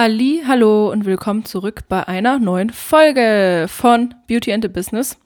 Halli, 0.00 0.44
hallo 0.46 0.92
und 0.92 1.06
willkommen 1.06 1.44
zurück 1.44 1.82
bei 1.88 2.06
einer 2.06 2.38
neuen 2.38 2.70
Folge 2.70 3.66
von 3.68 4.14
Beauty 4.28 4.52
and 4.52 4.62
the 4.62 4.68
Business. 4.68 5.18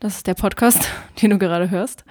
Das 0.00 0.16
ist 0.16 0.26
der 0.26 0.34
Podcast, 0.34 0.86
den 1.22 1.30
du 1.30 1.38
gerade 1.38 1.70
hörst. 1.70 2.04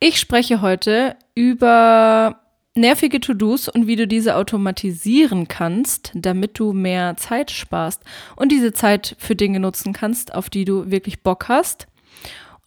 Ich 0.00 0.20
spreche 0.20 0.60
heute 0.60 1.16
über 1.34 2.42
nervige 2.74 3.20
To-Dos 3.20 3.70
und 3.70 3.86
wie 3.86 3.96
du 3.96 4.06
diese 4.06 4.36
automatisieren 4.36 5.48
kannst, 5.48 6.12
damit 6.14 6.58
du 6.58 6.74
mehr 6.74 7.16
Zeit 7.16 7.50
sparst 7.50 8.02
und 8.36 8.52
diese 8.52 8.74
Zeit 8.74 9.16
für 9.18 9.34
Dinge 9.34 9.60
nutzen 9.60 9.94
kannst, 9.94 10.34
auf 10.34 10.50
die 10.50 10.66
du 10.66 10.90
wirklich 10.90 11.22
Bock 11.22 11.48
hast. 11.48 11.86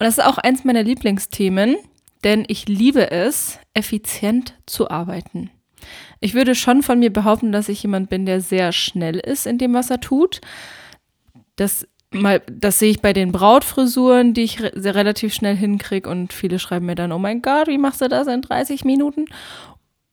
das 0.00 0.18
ist 0.18 0.24
auch 0.24 0.38
eins 0.38 0.64
meiner 0.64 0.82
Lieblingsthemen, 0.82 1.76
denn 2.24 2.44
ich 2.48 2.66
liebe 2.66 3.12
es, 3.12 3.60
effizient 3.72 4.54
zu 4.66 4.90
arbeiten. 4.90 5.52
Ich 6.24 6.32
würde 6.32 6.54
schon 6.54 6.82
von 6.82 7.00
mir 7.00 7.12
behaupten, 7.12 7.52
dass 7.52 7.68
ich 7.68 7.82
jemand 7.82 8.08
bin, 8.08 8.24
der 8.24 8.40
sehr 8.40 8.72
schnell 8.72 9.18
ist 9.18 9.46
in 9.46 9.58
dem, 9.58 9.74
was 9.74 9.90
er 9.90 10.00
tut. 10.00 10.40
Das, 11.56 11.86
mal, 12.12 12.40
das 12.50 12.78
sehe 12.78 12.90
ich 12.90 13.02
bei 13.02 13.12
den 13.12 13.30
Brautfrisuren, 13.30 14.32
die 14.32 14.44
ich 14.44 14.62
re 14.62 14.72
relativ 14.74 15.34
schnell 15.34 15.54
hinkriege 15.54 16.08
und 16.08 16.32
viele 16.32 16.58
schreiben 16.58 16.86
mir 16.86 16.94
dann, 16.94 17.12
oh 17.12 17.18
mein 17.18 17.42
Gott, 17.42 17.68
wie 17.68 17.76
machst 17.76 18.00
du 18.00 18.08
das 18.08 18.26
in 18.26 18.40
30 18.40 18.86
Minuten? 18.86 19.26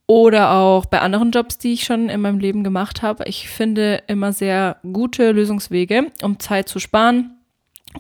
Oder 0.06 0.52
auch 0.52 0.86
bei 0.86 1.00
anderen 1.00 1.32
Jobs, 1.32 1.60
die 1.60 1.72
ich 1.72 1.86
schon 1.86 2.10
in 2.10 2.20
meinem 2.20 2.40
Leben 2.40 2.66
gemacht 2.66 3.02
habe. 3.02 3.24
Ich 3.28 3.48
finde 3.48 4.04
immer 4.08 4.34
sehr 4.34 4.82
gute 4.92 5.32
Lösungswege, 5.32 6.12
um 6.24 6.42
Zeit 6.42 6.68
zu 6.68 6.80
sparen. 6.80 7.38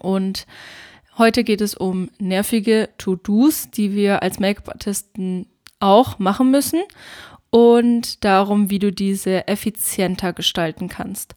Und 0.01 0.48
heute 1.17 1.45
geht 1.45 1.62
es 1.62 1.75
um 1.75 2.09
nervige 2.20 2.89
To-Dos, 2.98 3.71
die 3.71 3.95
wir 3.95 4.21
als 4.21 4.37
Make-up-Artisten 4.37 5.48
auch 5.79 6.20
machen 6.20 6.51
müssen 6.51 6.82
und 7.52 8.24
darum, 8.24 8.70
wie 8.70 8.80
du 8.80 8.91
diese 8.91 9.48
effizienter 9.48 10.34
gestalten 10.34 10.90
kannst. 10.90 11.35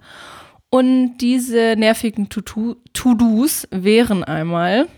Und 0.71 1.19
diese 1.19 1.77
nervigen 1.77 2.29
To-Dos 2.31 3.69
wären 3.71 4.25
einmal 4.25 4.89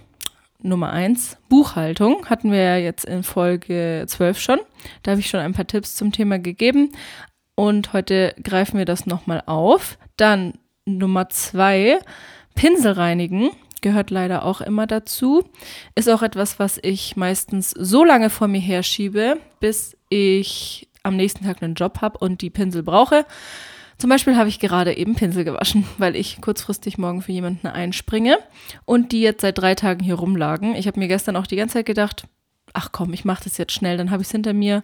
Nummer 0.63 0.91
eins 0.91 1.37
Buchhaltung. 1.49 2.27
Hatten 2.27 2.51
wir 2.51 2.63
ja 2.63 2.77
jetzt 2.77 3.05
in 3.05 3.23
Folge 3.23 4.05
12 4.07 4.41
schon. 4.41 4.59
Da 5.03 5.11
habe 5.11 5.21
ich 5.21 5.29
schon 5.29 5.41
ein 5.41 5.53
paar 5.53 5.67
Tipps 5.67 5.97
zum 5.97 6.13
Thema 6.13 6.39
gegeben. 6.39 6.93
Und 7.55 7.93
heute 7.93 8.35
greifen 8.43 8.79
wir 8.79 8.85
das 8.85 9.07
nochmal 9.07 9.43
auf. 9.47 9.99
Dann 10.17 10.55
Nummer 10.87 11.29
zwei 11.29 11.99
Pinsel 12.55 12.93
reinigen 12.93 13.51
gehört 13.83 14.11
leider 14.11 14.45
auch 14.45 14.61
immer 14.61 14.87
dazu. 14.87 15.45
Ist 15.95 16.09
auch 16.09 16.23
etwas, 16.23 16.59
was 16.59 16.79
ich 16.83 17.17
meistens 17.17 17.71
so 17.71 18.05
lange 18.05 18.31
vor 18.31 18.49
mir 18.49 18.61
herschiebe, 18.61 19.39
bis 19.61 19.97
ich 20.09 20.89
am 21.07 21.17
nächsten 21.17 21.45
Tag 21.45 21.63
einen 21.63 21.75
Job 21.75 22.01
habe 22.01 22.19
und 22.19 22.43
die 22.43 22.51
Pinsel 22.51 22.83
brauche. 22.83 23.25
Zum 23.99 24.11
Beispiel 24.11 24.37
habe 24.37 24.49
ich 24.49 24.61
gerade 24.61 24.95
eben 24.97 25.15
Pinsel 25.15 25.45
gewaschen, 25.45 25.87
weil 25.99 26.17
ich 26.17 26.41
kurzfristig 26.41 26.99
morgen 26.99 27.23
für 27.23 27.33
jemanden 27.33 27.67
einspringe 27.67 28.39
und 28.85 29.13
die 29.13 29.23
jetzt 29.23 29.41
seit 29.41 29.59
drei 29.59 29.75
Tagen 29.75 30.05
hier 30.05 30.17
rumlagen. 30.17 30.75
Ich 30.75 30.87
habe 30.87 31.01
mir 31.01 31.09
gestern 31.09 31.37
auch 31.37 31.47
die 31.47 31.57
ganze 31.57 31.75
Zeit 31.75 31.87
gedacht, 31.87 32.27
ach 32.75 32.91
komm, 32.93 33.13
ich 33.13 33.25
mache 33.25 33.45
das 33.45 33.57
jetzt 33.57 33.73
schnell, 33.73 33.97
dann 33.97 34.11
habe 34.11 34.23
ich 34.23 34.29
es 34.29 34.33
hinter 34.33 34.53
mir. 34.53 34.83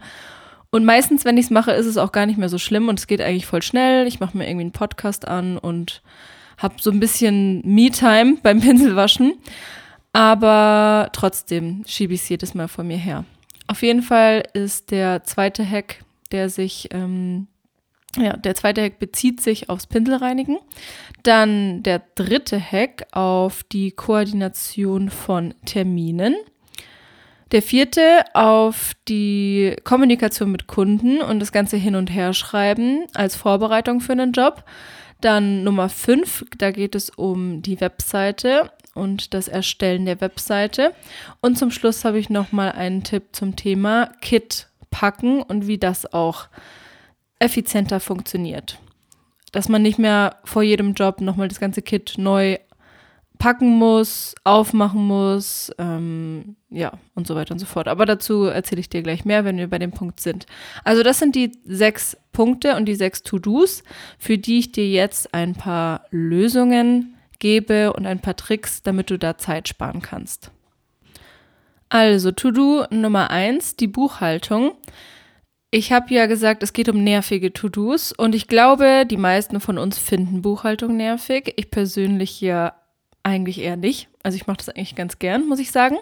Und 0.71 0.87
meistens, 0.87 1.27
wenn 1.27 1.37
ich 1.37 1.47
es 1.47 1.51
mache, 1.51 1.73
ist 1.73 1.85
es 1.85 1.99
auch 1.99 2.13
gar 2.13 2.25
nicht 2.25 2.39
mehr 2.39 2.49
so 2.49 2.57
schlimm 2.57 2.89
und 2.89 2.99
es 2.99 3.07
geht 3.07 3.21
eigentlich 3.21 3.45
voll 3.45 3.61
schnell. 3.61 4.07
Ich 4.07 4.21
mache 4.21 4.37
mir 4.39 4.49
irgendwie 4.49 4.63
einen 4.63 4.73
Podcast 4.73 5.29
an 5.29 5.59
und 5.59 6.03
habe 6.57 6.77
so 6.81 6.91
ein 6.91 7.01
bisschen 7.01 7.61
Me-Time 7.67 8.39
beim 8.43 8.61
Pinselwaschen. 8.61 9.35
Aber 10.15 11.11
trotzdem 11.13 11.85
schiebe 11.87 12.15
ich 12.15 12.23
es 12.23 12.29
jedes 12.29 12.55
Mal 12.55 12.69
vor 12.69 12.85
mir 12.85 12.97
her. 12.97 13.25
Auf 13.67 13.83
jeden 13.83 14.03
Fall 14.03 14.45
ist 14.55 14.91
der 14.91 15.25
zweite 15.25 15.69
Hack 15.69 16.05
der 16.33 16.49
sich, 16.49 16.89
ähm, 16.93 17.47
ja, 18.17 18.37
der 18.37 18.55
zweite 18.55 18.83
Hack 18.83 18.99
bezieht 18.99 19.41
sich 19.41 19.69
aufs 19.71 19.87
Pinselreinigen. 19.87 20.59
Dann 21.23 21.83
der 21.83 22.03
dritte 22.15 22.61
Hack 22.61 23.07
auf 23.13 23.63
die 23.65 23.93
Koordination 23.93 25.09
von 25.09 25.55
Terminen. 25.65 26.35
Der 27.53 27.63
vierte 27.63 28.25
auf 28.33 28.93
die 29.09 29.77
Kommunikation 29.85 30.51
mit 30.51 30.67
Kunden 30.67 31.21
und 31.21 31.39
das 31.39 31.53
Ganze 31.53 31.77
hin 31.77 31.95
und 31.95 32.09
her 32.09 32.33
schreiben 32.33 33.05
als 33.13 33.37
Vorbereitung 33.37 34.01
für 34.01 34.13
einen 34.13 34.33
Job. 34.33 34.65
Dann 35.21 35.63
Nummer 35.63 35.89
fünf, 35.89 36.45
da 36.59 36.71
geht 36.71 36.95
es 36.95 37.11
um 37.11 37.63
die 37.63 37.81
Webseite 37.81 38.73
und 38.95 39.35
das 39.35 39.49
Erstellen 39.49 40.07
der 40.07 40.21
Webseite. 40.21 40.95
Und 41.41 41.59
zum 41.59 41.71
Schluss 41.71 42.05
habe 42.05 42.19
ich 42.19 42.31
nochmal 42.31 42.73
einen 42.73 43.05
Tipp 43.05 43.25
zum 43.33 43.55
Thema 43.55 44.11
Kit 44.21 44.69
packen 44.93 45.43
und 45.43 45.67
wie 45.67 45.79
das 45.79 46.13
auch 46.13 46.47
effizienter 47.41 47.99
funktioniert. 47.99 48.79
Dass 49.51 49.69
man 49.69 49.83
nicht 49.83 49.99
mehr 49.99 50.37
vor 50.45 50.63
jedem 50.63 50.95
Job 50.95 51.21
nochmal 51.21 51.49
das 51.49 51.59
ganze 51.59 51.83
Kit 51.83 52.15
neu 52.17 52.59
packen 53.39 53.77
muss, 53.77 54.37
aufmachen 54.45 55.05
muss, 55.05 55.73
ähm, 55.79 56.55
ja, 56.71 56.93
und 57.17 57.27
so 57.27 57.35
weiter 57.35 57.53
und 57.53 57.59
so 57.59 57.67
fort. 57.67 57.89
Aber 57.89 58.07
dazu 58.07 58.45
erzähle 58.45 58.81
ich 58.81 58.89
dir 58.89 59.03
gleich 59.03 59.25
mehr, 59.25 59.45
wenn 59.45 59.59
wir 59.59 59.69
bei 59.69 59.81
dem 59.81 59.91
Punkt 59.91 60.21
sind. 60.21 60.47
Also 60.85 61.03
das 61.03 61.19
sind 61.19 61.35
die 61.35 61.51
sechs 61.65 62.17
Punkte 62.31 62.77
und 62.77 62.85
die 62.85 62.95
sechs 62.95 63.25
To-Dos, 63.25 63.83
für 64.17 64.39
die 64.39 64.61
ich 64.61 64.71
dir 64.71 64.89
jetzt 64.89 65.35
ein 65.35 65.55
paar 65.55 66.05
Lösungen 66.11 67.17
gebe 67.41 67.93
und 67.93 68.07
ein 68.07 68.21
paar 68.21 68.37
Tricks, 68.37 68.83
damit 68.85 69.11
du 69.11 69.19
da 69.19 69.37
Zeit 69.37 69.67
sparen 69.67 70.03
kannst. 70.03 70.53
Also, 71.93 72.33
To-Do 72.33 72.87
Nummer 72.89 73.31
eins, 73.31 73.77
die 73.77 73.87
Buchhaltung. 73.87 74.73
Ich 75.71 75.93
habe 75.93 76.15
ja 76.15 76.25
gesagt, 76.25 76.63
es 76.63 76.73
geht 76.73 76.89
um 76.89 77.05
nervige 77.05 77.53
To-Dos 77.53 78.13
und 78.13 78.35
ich 78.35 78.49
glaube, 78.49 79.05
die 79.05 79.19
meisten 79.19 79.61
von 79.61 79.77
uns 79.77 79.99
finden 79.99 80.41
Buchhaltung 80.41 80.97
nervig. 80.97 81.53
Ich 81.57 81.71
persönlich 81.71 82.41
ja 82.41 82.73
eigentlich 83.23 83.61
eher 83.61 83.77
nicht. 83.77 84.09
Also 84.23 84.37
ich 84.37 84.47
mache 84.47 84.57
das 84.57 84.71
eigentlich 84.71 84.95
ganz 84.95 85.19
gern, 85.19 85.47
muss 85.47 85.59
ich 85.59 85.71
sagen. 85.71 85.99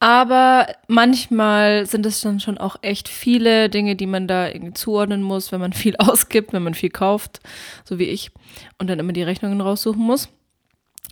Aber 0.00 0.66
manchmal 0.88 1.84
sind 1.84 2.06
es 2.06 2.22
dann 2.22 2.40
schon 2.40 2.56
auch 2.56 2.76
echt 2.80 3.10
viele 3.10 3.68
Dinge, 3.68 3.96
die 3.96 4.06
man 4.06 4.26
da 4.26 4.48
irgendwie 4.48 4.72
zuordnen 4.72 5.22
muss, 5.22 5.52
wenn 5.52 5.60
man 5.60 5.72
viel 5.74 5.96
ausgibt, 5.98 6.54
wenn 6.54 6.62
man 6.62 6.72
viel 6.72 6.88
kauft, 6.88 7.40
so 7.84 7.98
wie 7.98 8.04
ich, 8.04 8.30
und 8.78 8.88
dann 8.88 8.98
immer 8.98 9.12
die 9.12 9.24
Rechnungen 9.24 9.60
raussuchen 9.60 10.00
muss. 10.00 10.30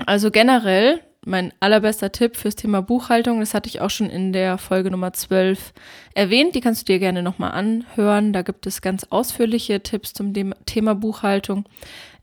Also 0.06 0.30
generell 0.30 1.02
mein 1.26 1.52
allerbester 1.60 2.12
Tipp 2.12 2.36
fürs 2.36 2.56
Thema 2.56 2.82
Buchhaltung, 2.82 3.40
das 3.40 3.54
hatte 3.54 3.68
ich 3.68 3.80
auch 3.80 3.90
schon 3.90 4.10
in 4.10 4.32
der 4.32 4.58
Folge 4.58 4.90
Nummer 4.90 5.12
12 5.12 5.72
erwähnt, 6.14 6.54
die 6.54 6.60
kannst 6.60 6.82
du 6.82 6.92
dir 6.92 6.98
gerne 6.98 7.22
nochmal 7.22 7.52
anhören. 7.52 8.32
Da 8.32 8.42
gibt 8.42 8.66
es 8.66 8.82
ganz 8.82 9.04
ausführliche 9.10 9.82
Tipps 9.82 10.12
zum 10.12 10.32
Thema 10.66 10.94
Buchhaltung, 10.94 11.64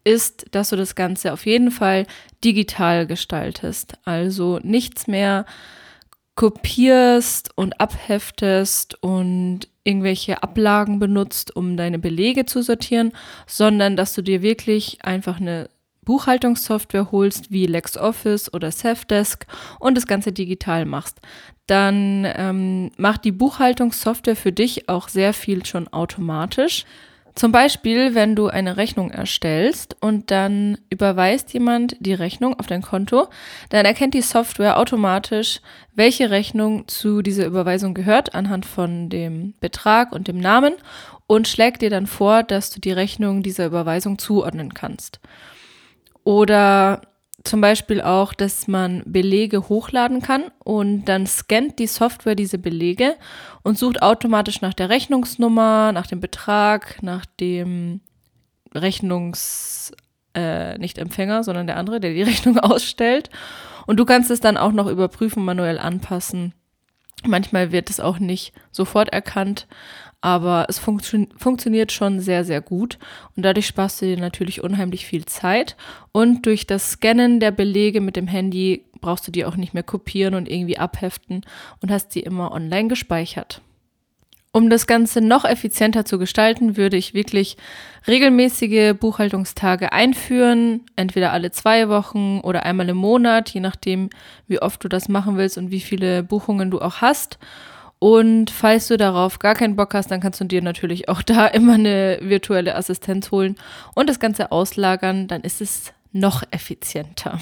ist, 0.04 0.46
dass 0.52 0.70
du 0.70 0.76
das 0.76 0.96
Ganze 0.96 1.34
auf 1.34 1.46
jeden 1.46 1.72
Fall 1.72 2.06
digital 2.44 3.06
gestaltest. 3.08 3.94
Also 4.04 4.60
nichts 4.64 5.08
mehr 5.08 5.46
kopierst 6.36 7.52
und 7.56 7.80
abheftest 7.80 9.02
und 9.04 9.68
irgendwelche 9.84 10.44
Ablagen 10.44 11.00
benutzt, 11.00 11.56
um 11.56 11.78
deine 11.78 12.00
Belege 12.00 12.46
zu 12.46 12.62
sortieren, 12.62 13.12
sondern 13.48 13.96
dass 13.96 14.14
du 14.14 14.22
dir 14.22 14.42
wirklich 14.42 15.04
einfach 15.04 15.40
eine 15.40 15.70
Buchhaltungssoftware 16.04 17.12
holst 17.12 17.52
wie 17.52 17.68
LexOffice 17.68 18.54
oder 18.54 18.72
Safdesk 18.72 19.46
und 19.80 19.96
das 19.96 20.08
Ganze 20.08 20.32
digital 20.32 20.86
machst, 20.86 21.20
dann 21.68 22.28
ähm, 22.36 22.92
macht 22.98 23.24
die 23.24 23.32
Buchhaltungssoftware 23.32 24.36
für 24.36 24.52
dich 24.52 24.90
auch 24.90 25.10
sehr 25.10 25.34
viel 25.34 25.66
schon 25.66 25.88
automatisch. 25.88 26.86
Zum 27.34 27.52
Beispiel, 27.52 28.14
wenn 28.14 28.36
du 28.36 28.48
eine 28.48 28.76
Rechnung 28.76 29.10
erstellst 29.10 29.96
und 30.02 30.32
dann 30.32 30.78
überweist 30.90 31.54
jemand 31.54 31.96
die 32.00 32.14
Rechnung 32.14 32.60
auf 32.60 32.68
dein 32.68 32.82
Konto, 32.82 33.28
dann 33.70 33.86
erkennt 33.86 34.14
die 34.14 34.22
Software 34.22 34.78
automatisch, 34.78 35.62
welche 35.96 36.30
Rechnung 36.30 36.88
zu 36.88 37.22
dieser 37.22 37.46
Überweisung 37.46 37.94
gehört, 37.94 38.36
anhand 38.36 38.66
von 38.66 39.10
dem 39.10 39.54
Betrag 39.62 40.12
und 40.12 40.28
dem 40.28 40.40
Namen 40.40 40.74
und 41.26 41.48
schlägt 41.48 41.82
dir 41.82 41.90
dann 41.90 42.08
vor, 42.08 42.44
dass 42.44 42.70
du 42.70 42.82
die 42.82 42.92
Rechnung 42.92 43.44
dieser 43.44 43.68
Überweisung 43.68 44.20
zuordnen 44.20 44.74
kannst. 44.74 45.22
Oder 46.24 47.02
zum 47.44 47.62
Beispiel 47.62 48.02
auch, 48.02 48.34
dass 48.34 48.68
man 48.68 49.04
Belege 49.06 49.68
hochladen 49.68 50.22
kann 50.22 50.44
und 50.64 51.06
dann 51.06 51.26
scannt 51.26 51.80
die 51.80 51.88
Software 51.88 52.36
diese 52.36 52.58
Belege 52.58 53.16
und 53.64 53.78
sucht 53.78 54.02
automatisch 54.02 54.62
nach 54.62 54.74
der 54.74 54.90
Rechnungsnummer, 54.90 55.92
nach 55.92 56.08
dem 56.08 56.20
Betrag, 56.20 57.02
nach 57.02 57.26
dem 57.26 58.02
Rechnungs, 58.74 59.92
äh, 60.36 60.78
nicht 60.78 60.98
Empfänger, 60.98 61.44
sondern 61.44 61.68
der 61.68 61.78
andere, 61.78 62.00
der 62.00 62.14
die 62.14 62.22
Rechnung 62.24 62.60
ausstellt. 62.60 63.30
Und 63.88 63.98
du 63.98 64.06
kannst 64.06 64.30
es 64.30 64.40
dann 64.40 64.58
auch 64.58 64.72
noch 64.72 64.88
überprüfen, 64.88 65.44
manuell 65.44 65.80
anpassen. 65.80 66.54
Manchmal 67.26 67.72
wird 67.72 67.90
es 67.90 68.00
auch 68.00 68.20
nicht 68.20 68.54
sofort 68.72 69.10
erkannt, 69.10 69.68
aber 70.22 70.68
es 70.70 70.80
funktio 70.80 71.28
funktioniert 71.36 71.92
schon 71.92 72.20
sehr, 72.20 72.46
sehr 72.46 72.62
gut 72.62 73.00
und 73.36 73.44
dadurch 73.44 73.68
sparst 73.68 74.02
du 74.02 74.06
dir 74.06 74.18
natürlich 74.18 74.64
unheimlich 74.64 75.06
viel 75.06 75.26
Zeit 75.26 75.76
und 76.12 76.46
durch 76.46 76.68
das 76.68 76.92
Scannen 76.92 77.40
der 77.40 77.52
Belege 77.52 78.02
mit 78.02 78.16
dem 78.16 78.28
Handy 78.28 78.86
brauchst 79.02 79.28
du 79.28 79.32
die 79.32 79.46
auch 79.46 79.56
nicht 79.56 79.74
mehr 79.74 79.84
kopieren 79.84 80.36
und 80.36 80.50
irgendwie 80.50 80.78
abheften 80.78 81.42
und 81.82 81.92
hast 81.92 82.12
sie 82.12 82.20
immer 82.22 82.52
online 82.52 82.88
gespeichert. 82.88 83.62
Um 84.54 84.70
das 84.70 84.86
Ganze 84.86 85.22
noch 85.22 85.46
effizienter 85.46 86.04
zu 86.04 86.20
gestalten, 86.20 86.76
würde 86.76 86.98
ich 86.98 87.14
wirklich 87.14 87.56
regelmäßige 88.06 88.94
Buchhaltungstage 89.00 89.94
einführen, 89.94 90.82
entweder 90.98 91.32
alle 91.32 91.52
zwei 91.52 91.88
Wochen 91.88 92.42
oder 92.42 92.64
einmal 92.64 92.90
im 92.90 92.98
Monat, 92.98 93.50
je 93.52 93.62
nachdem, 93.62 94.10
wie 94.48 94.62
oft 94.62 94.84
du 94.84 94.90
das 94.90 95.08
machen 95.08 95.38
willst 95.38 95.58
und 95.58 95.72
wie 95.72 95.80
viele 95.80 96.22
Buchungen 96.22 96.70
du 96.70 96.82
auch 96.82 96.98
hast. 96.98 97.40
Und 98.04 98.50
falls 98.50 98.88
du 98.88 98.98
darauf 98.98 99.38
gar 99.38 99.54
keinen 99.54 99.76
Bock 99.76 99.94
hast, 99.94 100.10
dann 100.10 100.22
kannst 100.22 100.42
du 100.42 100.46
dir 100.46 100.64
natürlich 100.64 101.08
auch 101.08 101.22
da 101.22 101.46
immer 101.46 101.76
eine 101.76 102.18
virtuelle 102.24 102.76
Assistenz 102.76 103.30
holen 103.30 103.56
und 103.94 104.10
das 104.10 104.20
Ganze 104.20 104.52
auslagern, 104.52 105.28
dann 105.28 105.42
ist 105.42 105.62
es 105.62 105.94
noch 106.12 106.42
effizienter. 106.50 107.40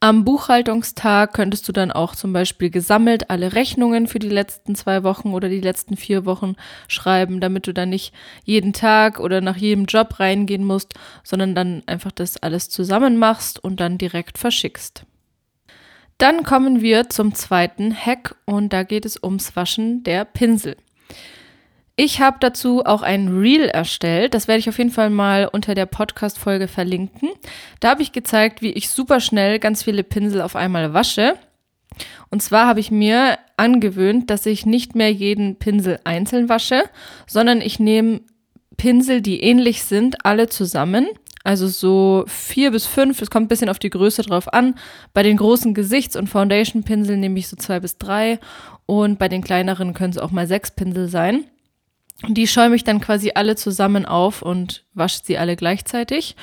Am 0.00 0.24
Buchhaltungstag 0.24 1.34
könntest 1.34 1.68
du 1.68 1.72
dann 1.72 1.92
auch 1.92 2.16
zum 2.16 2.32
Beispiel 2.32 2.70
gesammelt 2.70 3.30
alle 3.30 3.52
Rechnungen 3.52 4.08
für 4.08 4.18
die 4.18 4.28
letzten 4.28 4.74
zwei 4.74 5.04
Wochen 5.04 5.32
oder 5.34 5.48
die 5.48 5.60
letzten 5.60 5.96
vier 5.96 6.26
Wochen 6.26 6.56
schreiben, 6.88 7.40
damit 7.40 7.68
du 7.68 7.72
dann 7.72 7.90
nicht 7.90 8.12
jeden 8.42 8.72
Tag 8.72 9.20
oder 9.20 9.40
nach 9.40 9.56
jedem 9.56 9.84
Job 9.84 10.18
reingehen 10.18 10.64
musst, 10.64 10.94
sondern 11.22 11.54
dann 11.54 11.84
einfach 11.86 12.10
das 12.10 12.42
alles 12.42 12.70
zusammen 12.70 13.16
machst 13.18 13.62
und 13.62 13.78
dann 13.78 13.98
direkt 13.98 14.38
verschickst. 14.38 15.04
Dann 16.22 16.44
kommen 16.44 16.82
wir 16.82 17.10
zum 17.10 17.34
zweiten 17.34 17.92
Hack 17.92 18.36
und 18.44 18.72
da 18.72 18.84
geht 18.84 19.04
es 19.04 19.20
ums 19.20 19.56
Waschen 19.56 20.04
der 20.04 20.24
Pinsel. 20.24 20.76
Ich 21.96 22.20
habe 22.20 22.36
dazu 22.38 22.84
auch 22.86 23.02
ein 23.02 23.26
Reel 23.26 23.64
erstellt. 23.64 24.32
Das 24.32 24.46
werde 24.46 24.60
ich 24.60 24.68
auf 24.68 24.78
jeden 24.78 24.92
Fall 24.92 25.10
mal 25.10 25.48
unter 25.52 25.74
der 25.74 25.86
Podcast-Folge 25.86 26.68
verlinken. 26.68 27.30
Da 27.80 27.90
habe 27.90 28.02
ich 28.02 28.12
gezeigt, 28.12 28.62
wie 28.62 28.70
ich 28.70 28.88
super 28.88 29.18
schnell 29.18 29.58
ganz 29.58 29.82
viele 29.82 30.04
Pinsel 30.04 30.42
auf 30.42 30.54
einmal 30.54 30.94
wasche. 30.94 31.34
Und 32.30 32.40
zwar 32.40 32.68
habe 32.68 32.78
ich 32.78 32.92
mir 32.92 33.36
angewöhnt, 33.56 34.30
dass 34.30 34.46
ich 34.46 34.64
nicht 34.64 34.94
mehr 34.94 35.10
jeden 35.10 35.56
Pinsel 35.56 35.98
einzeln 36.04 36.48
wasche, 36.48 36.84
sondern 37.26 37.60
ich 37.60 37.80
nehme 37.80 38.20
Pinsel, 38.76 39.22
die 39.22 39.42
ähnlich 39.42 39.82
sind, 39.82 40.24
alle 40.24 40.48
zusammen. 40.48 41.08
Also 41.44 41.66
so 41.66 42.24
vier 42.28 42.70
bis 42.70 42.86
fünf, 42.86 43.20
es 43.20 43.30
kommt 43.30 43.46
ein 43.46 43.48
bisschen 43.48 43.68
auf 43.68 43.78
die 43.78 43.90
Größe 43.90 44.22
drauf 44.22 44.52
an. 44.52 44.74
Bei 45.12 45.22
den 45.22 45.36
großen 45.36 45.74
Gesichts- 45.74 46.16
und 46.16 46.28
Foundation-Pinseln 46.28 47.20
nehme 47.20 47.38
ich 47.38 47.48
so 47.48 47.56
zwei 47.56 47.80
bis 47.80 47.98
drei 47.98 48.38
und 48.86 49.18
bei 49.18 49.28
den 49.28 49.42
kleineren 49.42 49.94
können 49.94 50.12
es 50.12 50.18
auch 50.18 50.30
mal 50.30 50.46
sechs 50.46 50.70
Pinsel 50.70 51.08
sein. 51.08 51.44
Die 52.28 52.46
schäume 52.46 52.76
ich 52.76 52.84
dann 52.84 53.00
quasi 53.00 53.32
alle 53.34 53.56
zusammen 53.56 54.06
auf 54.06 54.42
und 54.42 54.84
wasche 54.94 55.20
sie 55.24 55.38
alle 55.38 55.56
gleichzeitig. 55.56 56.36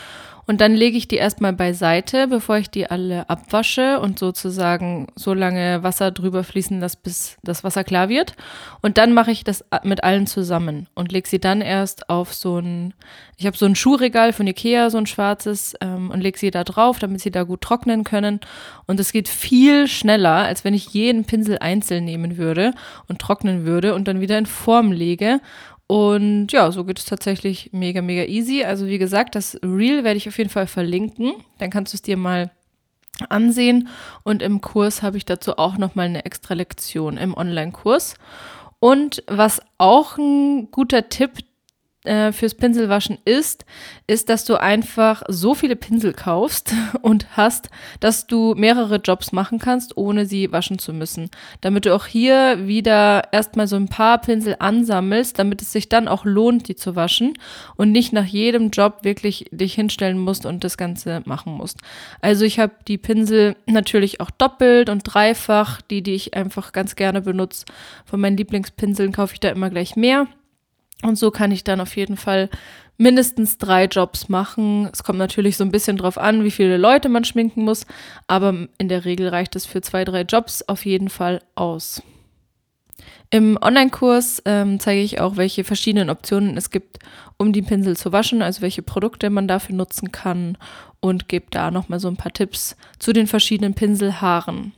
Und 0.49 0.61
dann 0.61 0.73
lege 0.73 0.97
ich 0.97 1.07
die 1.07 1.17
erstmal 1.17 1.53
beiseite, 1.53 2.27
bevor 2.27 2.57
ich 2.57 2.71
die 2.71 2.89
alle 2.89 3.29
abwasche 3.29 3.99
und 3.99 4.17
sozusagen 4.17 5.05
so 5.15 5.35
lange 5.35 5.83
Wasser 5.83 6.09
drüber 6.09 6.43
fließen 6.43 6.79
lasse, 6.79 6.97
bis 7.03 7.37
das 7.43 7.63
Wasser 7.63 7.83
klar 7.83 8.09
wird. 8.09 8.33
Und 8.81 8.97
dann 8.97 9.13
mache 9.13 9.29
ich 9.29 9.43
das 9.43 9.63
mit 9.83 10.03
allen 10.03 10.25
zusammen 10.25 10.87
und 10.95 11.11
lege 11.11 11.29
sie 11.29 11.37
dann 11.37 11.61
erst 11.61 12.09
auf 12.09 12.33
so 12.33 12.57
ein, 12.57 12.95
ich 13.37 13.45
habe 13.45 13.55
so 13.55 13.67
ein 13.67 13.75
Schuhregal 13.75 14.33
von 14.33 14.47
Ikea, 14.47 14.89
so 14.89 14.97
ein 14.97 15.05
schwarzes, 15.05 15.75
ähm, 15.81 16.09
und 16.09 16.21
lege 16.21 16.39
sie 16.39 16.49
da 16.49 16.63
drauf, 16.63 16.97
damit 16.97 17.21
sie 17.21 17.29
da 17.29 17.43
gut 17.43 17.61
trocknen 17.61 18.03
können. 18.03 18.39
Und 18.87 18.99
es 18.99 19.11
geht 19.11 19.29
viel 19.29 19.87
schneller, 19.87 20.33
als 20.33 20.63
wenn 20.63 20.73
ich 20.73 20.87
jeden 20.87 21.25
Pinsel 21.25 21.59
einzeln 21.59 22.05
nehmen 22.05 22.37
würde 22.37 22.73
und 23.07 23.19
trocknen 23.19 23.65
würde 23.65 23.93
und 23.93 24.07
dann 24.07 24.19
wieder 24.19 24.39
in 24.39 24.47
Form 24.47 24.91
lege. 24.91 25.41
Und 25.91 26.51
ja, 26.51 26.71
so 26.71 26.83
geht 26.85 26.99
es 26.99 27.05
tatsächlich 27.05 27.71
mega, 27.73 28.03
mega 28.03 28.21
easy. 28.25 28.63
Also 28.63 28.85
wie 28.85 28.99
gesagt, 28.99 29.33
das 29.33 29.59
Reel 29.63 30.03
werde 30.03 30.17
ich 30.17 30.27
auf 30.27 30.37
jeden 30.37 30.51
Fall 30.51 30.67
verlinken. 30.67 31.33
Dann 31.57 31.71
kannst 31.71 31.93
du 31.93 31.95
es 31.95 32.03
dir 32.03 32.15
mal 32.15 32.51
ansehen. 33.27 33.87
Und 34.21 34.43
im 34.43 34.61
Kurs 34.61 35.01
habe 35.01 35.17
ich 35.17 35.25
dazu 35.25 35.57
auch 35.57 35.79
nochmal 35.79 36.05
eine 36.05 36.25
extra 36.25 36.53
Lektion 36.53 37.17
im 37.17 37.33
Online-Kurs. 37.33 38.17
Und 38.79 39.23
was 39.25 39.63
auch 39.79 40.19
ein 40.19 40.69
guter 40.69 41.09
Tipp 41.09 41.31
äh, 42.09 42.31
fürs 42.31 42.55
Pinselwaschen 42.55 43.19
ist, 43.23 43.65
ist, 44.07 44.29
dass 44.29 44.43
du 44.43 44.59
einfach 44.59 45.21
so 45.27 45.53
viele 45.53 45.75
Pinsel 45.75 46.13
kaufst 46.13 46.73
und 47.03 47.37
hast, 47.37 47.69
dass 47.99 48.25
du 48.25 48.55
mehrere 48.55 48.95
Jobs 48.95 49.31
machen 49.31 49.59
kannst, 49.59 49.95
ohne 49.95 50.25
sie 50.25 50.51
waschen 50.51 50.79
zu 50.79 50.91
müssen. 50.91 51.29
Damit 51.61 51.85
du 51.85 51.95
auch 51.95 52.07
hier 52.07 52.65
wieder 52.67 53.31
erstmal 53.31 53.67
so 53.67 53.75
ein 53.75 53.89
paar 53.89 54.19
Pinsel 54.19 54.55
ansammelst, 54.57 55.37
damit 55.37 55.61
es 55.61 55.71
sich 55.71 55.87
dann 55.87 56.07
auch 56.07 56.25
lohnt, 56.25 56.67
die 56.67 56.75
zu 56.75 56.95
waschen 56.95 57.35
und 57.75 57.91
nicht 57.91 58.11
nach 58.11 58.25
jedem 58.25 58.71
Job 58.71 59.03
wirklich 59.03 59.45
dich 59.51 59.75
hinstellen 59.75 60.17
musst 60.17 60.47
und 60.47 60.63
das 60.63 60.77
Ganze 60.77 61.21
machen 61.25 61.53
musst. 61.53 61.77
Also 62.21 62.43
ich 62.43 62.59
habe 62.59 62.73
die 62.87 62.97
Pinsel 62.97 63.55
natürlich 63.67 64.19
auch 64.19 64.31
doppelt 64.31 64.89
und 64.89 65.03
dreifach, 65.03 65.81
die, 65.81 66.01
die 66.01 66.15
ich 66.15 66.33
einfach 66.33 66.71
ganz 66.71 66.95
gerne 66.95 67.21
benutze. 67.21 67.65
Von 68.05 68.19
meinen 68.19 68.37
Lieblingspinseln 68.37 69.11
kaufe 69.11 69.33
ich 69.33 69.39
da 69.39 69.49
immer 69.49 69.69
gleich 69.69 69.95
mehr. 69.95 70.25
Und 71.01 71.17
so 71.17 71.31
kann 71.31 71.51
ich 71.51 71.63
dann 71.63 71.79
auf 71.81 71.95
jeden 71.95 72.17
Fall 72.17 72.49
mindestens 72.97 73.57
drei 73.57 73.85
Jobs 73.85 74.27
machen. 74.27 74.89
Es 74.91 75.03
kommt 75.03 75.17
natürlich 75.17 75.55
so 75.55 75.63
ein 75.63 75.71
bisschen 75.71 75.97
drauf 75.97 76.17
an, 76.17 76.43
wie 76.43 76.51
viele 76.51 76.77
Leute 76.77 77.07
man 77.07 77.23
schminken 77.23 77.63
muss, 77.63 77.85
aber 78.27 78.67
in 78.77 78.89
der 78.89 79.05
Regel 79.05 79.29
reicht 79.29 79.55
es 79.55 79.65
für 79.65 79.81
zwei, 79.81 80.03
drei 80.03 80.21
Jobs 80.21 80.61
auf 80.63 80.85
jeden 80.85 81.09
Fall 81.09 81.41
aus. 81.55 82.03
Im 83.29 83.57
Online-Kurs 83.61 84.41
ähm, 84.45 84.79
zeige 84.79 85.01
ich 85.01 85.21
auch, 85.21 85.37
welche 85.37 85.63
verschiedenen 85.63 86.09
Optionen 86.09 86.57
es 86.57 86.71
gibt, 86.71 86.99
um 87.37 87.53
die 87.53 87.61
Pinsel 87.61 87.95
zu 87.95 88.11
waschen, 88.11 88.41
also 88.41 88.61
welche 88.61 88.81
Produkte 88.81 89.29
man 89.29 89.47
dafür 89.47 89.75
nutzen 89.75 90.11
kann 90.11 90.57
und 90.99 91.29
gebe 91.29 91.45
da 91.51 91.71
nochmal 91.71 91.99
so 91.99 92.09
ein 92.09 92.17
paar 92.17 92.33
Tipps 92.33 92.75
zu 92.97 93.13
den 93.13 93.27
verschiedenen 93.27 93.75
Pinselhaaren. 93.75 94.73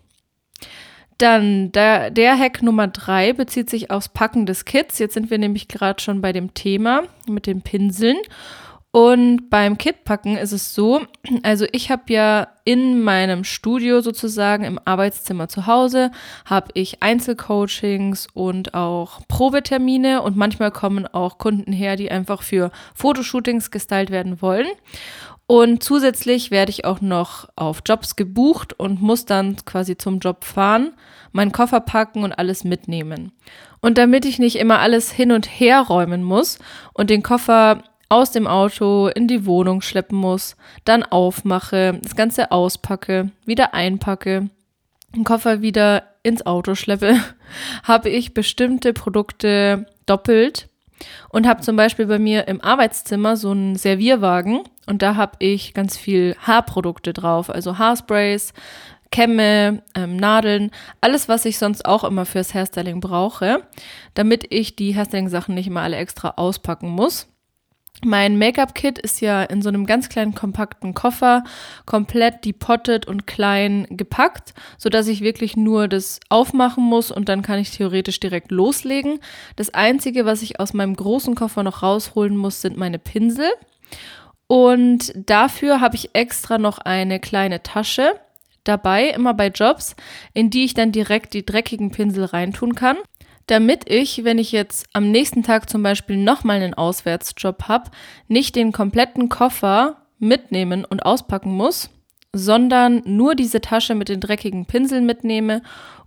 Dann 1.22 1.72
der, 1.72 2.10
der 2.10 2.36
Hack 2.36 2.64
Nummer 2.64 2.88
drei 2.88 3.34
bezieht 3.34 3.70
sich 3.70 3.92
aufs 3.92 4.10
Packen 4.10 4.48
des 4.48 4.66
Kits. 4.66 4.98
Jetzt 4.98 5.14
sind 5.14 5.30
wir 5.30 5.38
nämlich 5.38 5.68
gerade 5.68 6.02
schon 6.02 6.20
bei 6.20 6.34
dem 6.34 6.56
Thema 6.56 7.04
mit 7.28 7.46
den 7.46 7.62
Pinseln. 7.62 8.18
Und 8.90 9.50
beim 9.50 9.78
Kitpacken 9.78 10.36
ist 10.36 10.52
es 10.52 10.74
so, 10.74 11.02
also 11.44 11.66
ich 11.72 11.92
habe 11.92 12.04
ja 12.08 12.48
in 12.66 13.04
meinem 13.04 13.44
Studio 13.44 14.02
sozusagen 14.02 14.66
im 14.66 14.80
Arbeitszimmer 14.84 15.48
zu 15.48 15.66
Hause, 15.66 16.12
habe 16.44 16.68
ich 16.74 17.02
Einzelcoachings 17.02 18.28
und 18.34 18.74
auch 18.74 19.22
Probetermine 19.30 20.22
und 20.24 20.36
manchmal 20.36 20.72
kommen 20.72 21.08
auch 21.08 21.38
Kunden 21.38 21.72
her, 21.72 21.96
die 21.96 22.12
einfach 22.12 22.42
für 22.42 22.70
Fotoshootings 22.94 23.72
gestylt 23.72 24.10
werden 24.10 24.42
wollen. 24.42 24.68
Und 25.51 25.83
zusätzlich 25.83 26.50
werde 26.50 26.69
ich 26.69 26.86
auch 26.86 27.01
noch 27.01 27.50
auf 27.57 27.81
Jobs 27.86 28.15
gebucht 28.15 28.71
und 28.71 29.01
muss 29.01 29.25
dann 29.25 29.57
quasi 29.65 29.98
zum 29.98 30.19
Job 30.19 30.45
fahren, 30.45 30.94
meinen 31.33 31.51
Koffer 31.51 31.81
packen 31.81 32.24
und 32.24 32.31
alles 32.31 32.63
mitnehmen. 32.63 33.34
Und 33.81 33.98
damit 33.98 34.24
ich 34.24 34.39
nicht 34.39 34.55
immer 34.55 34.79
alles 34.79 35.12
hin 35.12 35.34
und 35.34 35.48
her 35.48 35.81
räumen 35.81 36.24
muss 36.24 36.58
und 36.93 37.10
den 37.10 37.22
Koffer 37.22 37.84
aus 38.08 38.31
dem 38.31 38.48
Auto 38.48 39.08
in 39.08 39.27
die 39.27 39.46
Wohnung 39.46 39.81
schleppen 39.81 40.17
muss, 40.17 40.55
dann 40.86 41.03
aufmache, 41.03 42.00
das 42.01 42.15
Ganze 42.15 42.53
auspacke, 42.53 43.29
wieder 43.46 43.74
einpacke, 43.74 44.50
den 45.13 45.25
Koffer 45.25 45.62
wieder 45.62 46.03
ins 46.24 46.46
Auto 46.46 46.75
schleppe, 46.75 47.20
habe 47.84 48.08
ich 48.08 48.34
bestimmte 48.34 48.93
Produkte 48.93 49.86
doppelt 50.05 50.70
und 51.29 51.48
habe 51.48 51.62
zum 51.62 51.75
Beispiel 51.75 52.05
bei 52.05 52.20
mir 52.20 52.48
im 52.48 52.62
Arbeitszimmer 52.62 53.38
so 53.38 53.51
einen 53.51 53.75
Servierwagen 53.75 54.62
und 54.88 55.01
da 55.01 55.15
habe 55.15 55.38
ich 55.39 55.74
ganz 55.74 55.98
viel 55.98 56.36
Haarprodukte 56.41 57.13
drauf, 57.13 57.50
also 57.50 57.77
Haarsprays, 57.77 58.53
Kämme, 59.12 59.84
ähm, 59.93 60.15
Nadeln, 60.15 60.72
alles, 61.01 61.27
was 61.27 61.46
ich 61.46 61.58
sonst 61.58 61.86
auch 61.86 62.03
immer 62.03 62.25
fürs 62.25 62.53
Hairstyling 62.53 63.01
brauche, 63.01 63.63
damit 64.13 64.46
ich 64.50 64.77
die 64.77 64.96
Hairstyling-Sachen 64.96 65.53
nicht 65.53 65.67
immer 65.67 65.81
alle 65.81 65.98
extra 65.98 66.36
auspacken 66.38 66.89
muss. 66.89 67.27
Mein 68.03 68.39
Make-up-Kit 68.39 68.98
ist 68.98 69.22
ja 69.22 69.43
in 69.43 69.62
so 69.62 69.70
einem 69.70 69.86
ganz 69.86 70.10
kleinen 70.10 70.34
kompakten 70.34 70.96
Koffer 70.96 71.43
komplett 71.86 72.43
depottet 72.46 73.05
und 73.05 73.27
klein 73.27 73.86
gepackt, 73.91 74.55
so 74.79 74.89
dass 74.89 75.08
ich 75.08 75.22
wirklich 75.22 75.55
nur 75.55 75.88
das 75.88 76.20
aufmachen 76.29 76.84
muss 76.84 77.12
und 77.12 77.29
dann 77.29 77.43
kann 77.43 77.60
ich 77.60 77.70
theoretisch 77.70 78.20
direkt 78.20 78.50
loslegen. 78.50 79.20
Das 79.55 79.74
einzige, 79.74 80.25
was 80.25 80.41
ich 80.41 80.60
aus 80.60 80.74
meinem 80.74 80.96
großen 80.96 81.36
Koffer 81.36 81.62
noch 81.62 81.84
rausholen 81.84 82.36
muss, 82.36 82.62
sind 82.62 82.75
meine 82.75 82.98
Pinsel. 82.98 83.50
Und 84.48 85.13
dafür 85.15 85.79
habe 85.79 85.96
ich 85.96 86.10
extra 86.13 86.58
noch 86.58 86.79
eine 86.79 87.20
kleine 87.20 87.62
Tasche 87.62 88.13
dabei, 88.63 89.10
immer 89.10 89.36
bei 89.36 89.48
Jobs, 89.48 89.96
in 90.34 90.50
die 90.50 90.65
ich 90.65 90.74
dann 90.74 90.91
direkt 90.91 91.36
die 91.36 91.46
dreckigen 91.46 91.91
Pinsel 91.91 92.25
reintun 92.25 92.74
kann 92.74 92.98
damit 93.48 93.89
ich, 93.89 94.24
wenn 94.24 94.38
ich 94.38 94.51
jetzt 94.51 94.86
am 94.93 95.12
nächsten 95.12 95.43
Tag 95.43 95.69
zum 95.69 95.83
Beispiel 95.83 96.17
nochmal 96.17 96.57
einen 96.57 96.74
Auswärtsjob 96.74 97.63
habe, 97.67 97.91
nicht 98.27 98.55
den 98.55 98.71
kompletten 98.71 99.29
Koffer 99.29 99.98
mitnehmen 100.19 100.86
und 100.86 101.05
auspacken 101.05 101.51
muss, 101.51 101.89
sondern 102.33 103.01
nur 103.05 103.36
diese 103.36 103.62
Tasche 103.62 103.95
mit 103.95 104.10
den 104.10 104.19
dreckigen 104.19 104.65
Pinseln 104.65 105.05
mitnehme 105.05 105.62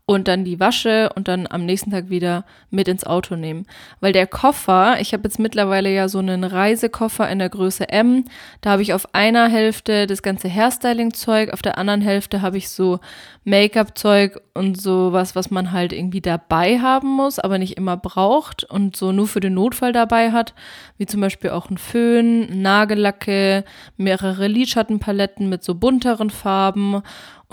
und 0.07 0.29
dann 0.29 0.45
die 0.45 0.61
wasche 0.61 1.11
und 1.15 1.29
dann 1.29 1.47
am 1.49 1.65
nächsten 1.65 1.91
Tag 1.91 2.11
wieder 2.11 2.45
mit 2.71 2.89
ins 2.89 3.05
Auto 3.05 3.37
nehmen. 3.37 3.67
Weil 4.01 4.13
der 4.13 4.27
Koffer, 4.27 5.01
ich 5.01 5.15
habe 5.15 5.23
jetzt 5.25 5.39
mittlerweile 5.39 5.91
ja 5.91 6.09
so 6.09 6.19
einen 6.19 6.45
Reisekoffer 6.45 7.29
in 7.31 7.39
der 7.39 7.49
Größe 7.49 7.89
M, 7.89 8.25
da 8.61 8.73
habe 8.73 8.83
ich 8.83 8.93
auf 8.93 9.15
einer 9.15 9.49
Hälfte 9.49 10.07
das 10.07 10.23
ganze 10.23 10.51
Hairstyling-Zeug, 10.51 11.55
auf 11.55 11.63
der 11.63 11.79
anderen 11.79 12.03
Hälfte 12.03 12.43
habe 12.43 12.59
ich 12.59 12.69
so 12.69 13.01
Make-up-Zeug 13.45 14.41
und 14.53 14.81
sowas, 14.81 15.35
was 15.37 15.51
man 15.51 15.73
halt 15.73 15.95
irgendwie 15.95 16.21
dabei 16.21 16.81
haben 16.81 17.09
muss, 17.09 17.39
aber 17.39 17.59
nicht 17.59 17.77
immer 17.79 17.97
braucht 17.97 18.65
und 18.65 18.97
so 18.97 19.11
nur 19.11 19.27
für 19.27 19.41
den 19.41 19.55
Notfall 19.55 19.93
dabei 19.93 20.33
hat, 20.33 20.55
wie 20.99 21.07
zum 21.07 21.23
Beispiel 21.23 21.51
auch 21.51 21.71
ein 21.71 21.79
Föhn, 21.79 22.63
Nagellacke, 22.63 23.65
mehrere 23.97 24.49
Lidschattenpaletten 24.49 25.49
mit 25.49 25.65
so 25.65 25.75
bunteren 25.75 26.29
Farben 26.29 27.03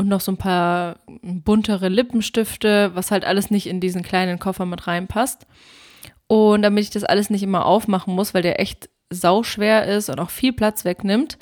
und 0.02 0.08
noch 0.08 0.22
so 0.22 0.32
ein 0.32 0.38
paar 0.38 0.98
buntere 1.22 1.88
Lippenstifte, 1.88 2.92
was 2.96 3.12
halt 3.12 3.24
alles 3.24 3.52
nicht 3.52 3.68
in 3.68 3.80
diesen 3.80 4.02
kleinen 4.02 4.40
Koffer 4.40 4.66
mit 4.66 4.88
reinpasst. 4.88 5.46
Und 6.28 6.64
damit 6.64 6.84
ich 6.84 6.90
das 6.90 7.04
alles 7.04 7.30
nicht 7.30 7.44
immer 7.44 7.66
aufmachen 7.66 8.16
muss, 8.16 8.34
weil 8.34 8.42
der 8.42 8.60
echt 8.60 8.90
sauschwer 9.12 9.86
ist 9.86 10.10
und 10.10 10.20
auch 10.20 10.32
viel 10.32 10.54
Platz 10.54 10.86
wegnimmt, 10.86 11.38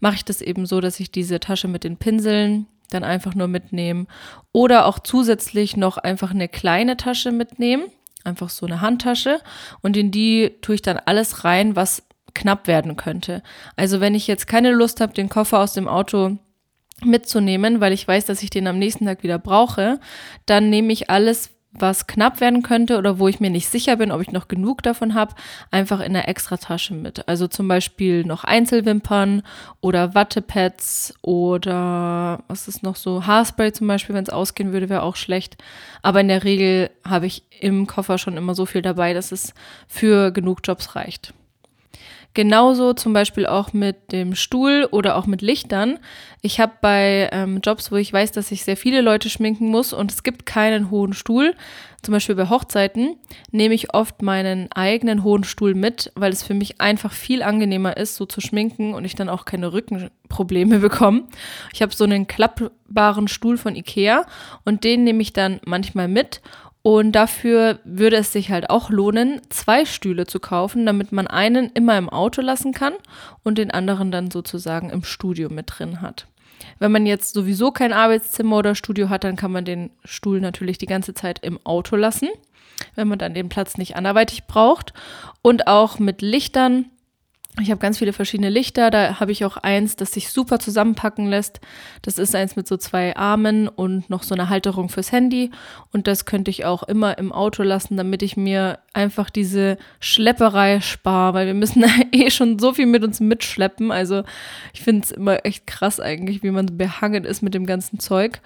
mache 0.00 0.14
ich 0.16 0.24
das 0.24 0.40
eben 0.40 0.64
so, 0.64 0.80
dass 0.80 0.98
ich 1.00 1.12
diese 1.12 1.38
Tasche 1.38 1.68
mit 1.68 1.84
den 1.84 1.98
Pinseln 1.98 2.66
dann 2.88 3.04
einfach 3.04 3.34
nur 3.34 3.48
mitnehme 3.48 4.06
oder 4.52 4.86
auch 4.86 4.98
zusätzlich 5.00 5.76
noch 5.76 5.98
einfach 5.98 6.30
eine 6.30 6.48
kleine 6.48 6.96
Tasche 6.96 7.30
mitnehmen, 7.30 7.84
einfach 8.24 8.48
so 8.48 8.64
eine 8.64 8.80
Handtasche 8.80 9.40
und 9.82 9.98
in 9.98 10.10
die 10.10 10.56
tue 10.62 10.76
ich 10.76 10.82
dann 10.82 10.98
alles 11.04 11.44
rein, 11.44 11.76
was 11.76 12.04
knapp 12.34 12.66
werden 12.68 12.96
könnte. 12.96 13.42
Also 13.76 14.00
wenn 14.00 14.14
ich 14.14 14.26
jetzt 14.26 14.46
keine 14.46 14.70
Lust 14.70 15.02
habe, 15.02 15.12
den 15.12 15.28
Koffer 15.28 15.58
aus 15.58 15.74
dem 15.74 15.88
Auto 15.88 16.38
mitzunehmen, 17.04 17.80
weil 17.80 17.92
ich 17.92 18.06
weiß, 18.06 18.26
dass 18.26 18.42
ich 18.42 18.50
den 18.50 18.66
am 18.66 18.78
nächsten 18.78 19.06
Tag 19.06 19.22
wieder 19.22 19.38
brauche, 19.38 20.00
dann 20.46 20.70
nehme 20.70 20.92
ich 20.92 21.10
alles, 21.10 21.50
was 21.72 22.06
knapp 22.06 22.40
werden 22.40 22.62
könnte 22.62 22.98
oder 22.98 23.18
wo 23.18 23.28
ich 23.28 23.40
mir 23.40 23.50
nicht 23.50 23.68
sicher 23.68 23.96
bin, 23.96 24.10
ob 24.10 24.20
ich 24.20 24.32
noch 24.32 24.48
genug 24.48 24.82
davon 24.82 25.14
habe, 25.14 25.34
einfach 25.70 26.00
in 26.00 26.16
einer 26.16 26.26
Extratasche 26.26 26.94
mit. 26.94 27.28
Also 27.28 27.46
zum 27.46 27.68
Beispiel 27.68 28.24
noch 28.24 28.44
Einzelwimpern 28.44 29.42
oder 29.80 30.14
Wattepads 30.14 31.14
oder 31.22 32.42
was 32.48 32.68
ist 32.68 32.82
noch 32.82 32.96
so, 32.96 33.26
Haarspray 33.26 33.72
zum 33.72 33.86
Beispiel, 33.86 34.14
wenn 34.14 34.24
es 34.24 34.30
ausgehen 34.30 34.72
würde, 34.72 34.88
wäre 34.88 35.02
auch 35.02 35.16
schlecht. 35.16 35.56
Aber 36.02 36.20
in 36.20 36.28
der 36.28 36.44
Regel 36.44 36.90
habe 37.04 37.26
ich 37.26 37.42
im 37.60 37.86
Koffer 37.86 38.18
schon 38.18 38.36
immer 38.36 38.54
so 38.54 38.66
viel 38.66 38.82
dabei, 38.82 39.12
dass 39.12 39.30
es 39.32 39.54
für 39.86 40.30
genug 40.32 40.60
Jobs 40.64 40.96
reicht. 40.96 41.34
Genauso 42.34 42.92
zum 42.92 43.12
Beispiel 43.12 43.46
auch 43.46 43.72
mit 43.72 44.12
dem 44.12 44.34
Stuhl 44.34 44.86
oder 44.90 45.16
auch 45.16 45.26
mit 45.26 45.42
Lichtern. 45.42 45.98
Ich 46.40 46.60
habe 46.60 46.72
bei 46.80 47.28
ähm, 47.32 47.60
Jobs, 47.64 47.90
wo 47.90 47.96
ich 47.96 48.12
weiß, 48.12 48.32
dass 48.32 48.52
ich 48.52 48.62
sehr 48.62 48.76
viele 48.76 49.00
Leute 49.00 49.28
schminken 49.28 49.68
muss 49.68 49.92
und 49.92 50.12
es 50.12 50.22
gibt 50.22 50.46
keinen 50.46 50.90
hohen 50.90 51.14
Stuhl, 51.14 51.54
zum 52.02 52.12
Beispiel 52.12 52.36
bei 52.36 52.48
Hochzeiten, 52.48 53.16
nehme 53.50 53.74
ich 53.74 53.92
oft 53.92 54.22
meinen 54.22 54.70
eigenen 54.70 55.24
hohen 55.24 55.42
Stuhl 55.42 55.74
mit, 55.74 56.12
weil 56.14 56.32
es 56.32 56.44
für 56.44 56.54
mich 56.54 56.80
einfach 56.80 57.12
viel 57.12 57.42
angenehmer 57.42 57.96
ist, 57.96 58.14
so 58.14 58.24
zu 58.24 58.40
schminken 58.40 58.94
und 58.94 59.04
ich 59.04 59.16
dann 59.16 59.28
auch 59.28 59.44
keine 59.44 59.72
Rückenprobleme 59.72 60.78
bekomme. 60.78 61.24
Ich 61.72 61.82
habe 61.82 61.94
so 61.94 62.04
einen 62.04 62.28
klappbaren 62.28 63.26
Stuhl 63.26 63.58
von 63.58 63.74
Ikea 63.74 64.26
und 64.64 64.84
den 64.84 65.02
nehme 65.02 65.22
ich 65.22 65.32
dann 65.32 65.60
manchmal 65.64 66.06
mit 66.06 66.40
und 66.82 67.12
dafür 67.12 67.80
würde 67.84 68.16
es 68.16 68.32
sich 68.32 68.50
halt 68.50 68.70
auch 68.70 68.90
lohnen, 68.90 69.40
zwei 69.50 69.84
Stühle 69.84 70.26
zu 70.26 70.40
kaufen, 70.40 70.86
damit 70.86 71.12
man 71.12 71.26
einen 71.26 71.70
immer 71.74 71.98
im 71.98 72.08
Auto 72.08 72.40
lassen 72.40 72.72
kann 72.72 72.94
und 73.42 73.58
den 73.58 73.70
anderen 73.70 74.10
dann 74.10 74.30
sozusagen 74.30 74.90
im 74.90 75.04
Studio 75.04 75.48
mit 75.50 75.66
drin 75.78 76.00
hat. 76.00 76.26
Wenn 76.78 76.92
man 76.92 77.06
jetzt 77.06 77.34
sowieso 77.34 77.72
kein 77.72 77.92
Arbeitszimmer 77.92 78.56
oder 78.58 78.74
Studio 78.74 79.08
hat, 79.08 79.24
dann 79.24 79.36
kann 79.36 79.52
man 79.52 79.64
den 79.64 79.90
Stuhl 80.04 80.40
natürlich 80.40 80.78
die 80.78 80.86
ganze 80.86 81.14
Zeit 81.14 81.40
im 81.44 81.58
Auto 81.64 81.96
lassen, 81.96 82.28
wenn 82.94 83.08
man 83.08 83.18
dann 83.18 83.34
den 83.34 83.48
Platz 83.48 83.76
nicht 83.76 83.96
anderweitig 83.96 84.46
braucht. 84.46 84.92
Und 85.42 85.66
auch 85.66 85.98
mit 85.98 86.22
Lichtern 86.22 86.86
ich 87.60 87.70
habe 87.70 87.80
ganz 87.80 87.98
viele 87.98 88.12
verschiedene 88.12 88.50
Lichter. 88.50 88.90
Da 88.90 89.20
habe 89.20 89.32
ich 89.32 89.44
auch 89.44 89.56
eins, 89.56 89.96
das 89.96 90.12
sich 90.12 90.30
super 90.30 90.58
zusammenpacken 90.58 91.26
lässt. 91.26 91.60
Das 92.02 92.18
ist 92.18 92.34
eins 92.34 92.56
mit 92.56 92.68
so 92.68 92.76
zwei 92.76 93.16
Armen 93.16 93.68
und 93.68 94.10
noch 94.10 94.22
so 94.22 94.34
eine 94.34 94.48
Halterung 94.48 94.88
fürs 94.88 95.12
Handy. 95.12 95.50
Und 95.92 96.06
das 96.06 96.24
könnte 96.24 96.50
ich 96.50 96.64
auch 96.64 96.82
immer 96.84 97.18
im 97.18 97.32
Auto 97.32 97.62
lassen, 97.62 97.96
damit 97.96 98.22
ich 98.22 98.36
mir 98.36 98.78
einfach 98.92 99.30
diese 99.30 99.78
Schlepperei 100.00 100.80
spare, 100.80 101.34
weil 101.34 101.46
wir 101.46 101.54
müssen 101.54 101.84
eh 102.12 102.30
schon 102.30 102.58
so 102.58 102.72
viel 102.72 102.86
mit 102.86 103.02
uns 103.02 103.20
mitschleppen. 103.20 103.90
Also 103.90 104.22
ich 104.72 104.82
finde 104.82 105.04
es 105.04 105.10
immer 105.10 105.44
echt 105.44 105.66
krass 105.66 106.00
eigentlich, 106.00 106.42
wie 106.42 106.50
man 106.50 106.78
behangen 106.78 107.24
ist 107.24 107.42
mit 107.42 107.54
dem 107.54 107.66
ganzen 107.66 107.98
Zeug. 107.98 108.40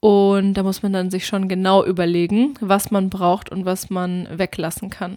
Und 0.00 0.54
da 0.54 0.64
muss 0.64 0.82
man 0.82 0.92
dann 0.92 1.10
sich 1.10 1.26
schon 1.26 1.48
genau 1.48 1.84
überlegen, 1.84 2.54
was 2.60 2.90
man 2.90 3.08
braucht 3.08 3.50
und 3.50 3.64
was 3.64 3.88
man 3.88 4.26
weglassen 4.36 4.90
kann. 4.90 5.16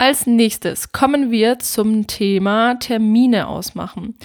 Als 0.00 0.26
nächstes 0.26 0.92
kommen 0.92 1.30
wir 1.30 1.58
zum 1.58 2.06
Thema 2.06 2.76
Termine 2.76 3.46
ausmachen. 3.48 4.16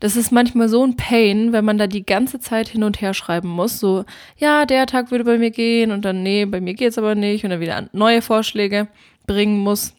Das 0.00 0.16
ist 0.16 0.32
manchmal 0.32 0.70
so 0.70 0.82
ein 0.82 0.96
Pain, 0.96 1.52
wenn 1.52 1.62
man 1.62 1.76
da 1.76 1.86
die 1.86 2.06
ganze 2.06 2.40
Zeit 2.40 2.68
hin 2.70 2.82
und 2.82 3.02
her 3.02 3.12
schreiben 3.12 3.50
muss. 3.50 3.78
So, 3.78 4.06
ja, 4.38 4.64
der 4.64 4.86
Tag 4.86 5.10
würde 5.10 5.24
bei 5.24 5.36
mir 5.36 5.50
gehen 5.50 5.90
und 5.92 6.06
dann, 6.06 6.22
nee, 6.22 6.46
bei 6.46 6.62
mir 6.62 6.72
geht's 6.72 6.96
aber 6.96 7.14
nicht 7.14 7.44
und 7.44 7.50
dann 7.50 7.60
wieder 7.60 7.86
neue 7.92 8.22
Vorschläge 8.22 8.88
bringen 9.26 9.58
muss. 9.58 9.92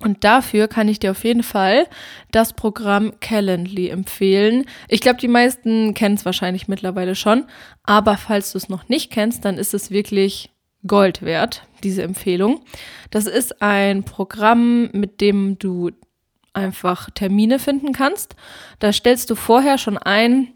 Und 0.00 0.24
dafür 0.24 0.66
kann 0.66 0.88
ich 0.88 0.98
dir 0.98 1.12
auf 1.12 1.22
jeden 1.22 1.44
Fall 1.44 1.86
das 2.32 2.52
Programm 2.52 3.12
Calendly 3.20 3.90
empfehlen. 3.90 4.64
Ich 4.88 5.00
glaube, 5.00 5.20
die 5.20 5.28
meisten 5.28 5.94
kennen 5.94 6.16
es 6.16 6.24
wahrscheinlich 6.24 6.66
mittlerweile 6.66 7.14
schon, 7.14 7.44
aber 7.84 8.16
falls 8.16 8.50
du 8.50 8.58
es 8.58 8.68
noch 8.68 8.88
nicht 8.88 9.12
kennst, 9.12 9.44
dann 9.44 9.56
ist 9.56 9.72
es 9.72 9.92
wirklich 9.92 10.50
Gold 10.86 11.22
wert, 11.22 11.62
diese 11.82 12.02
Empfehlung. 12.02 12.60
Das 13.10 13.26
ist 13.26 13.62
ein 13.62 14.04
Programm, 14.04 14.90
mit 14.92 15.20
dem 15.20 15.58
du 15.58 15.90
einfach 16.52 17.10
Termine 17.10 17.58
finden 17.58 17.92
kannst. 17.92 18.36
Da 18.78 18.92
stellst 18.92 19.30
du 19.30 19.34
vorher 19.34 19.78
schon 19.78 19.96
ein, 19.96 20.48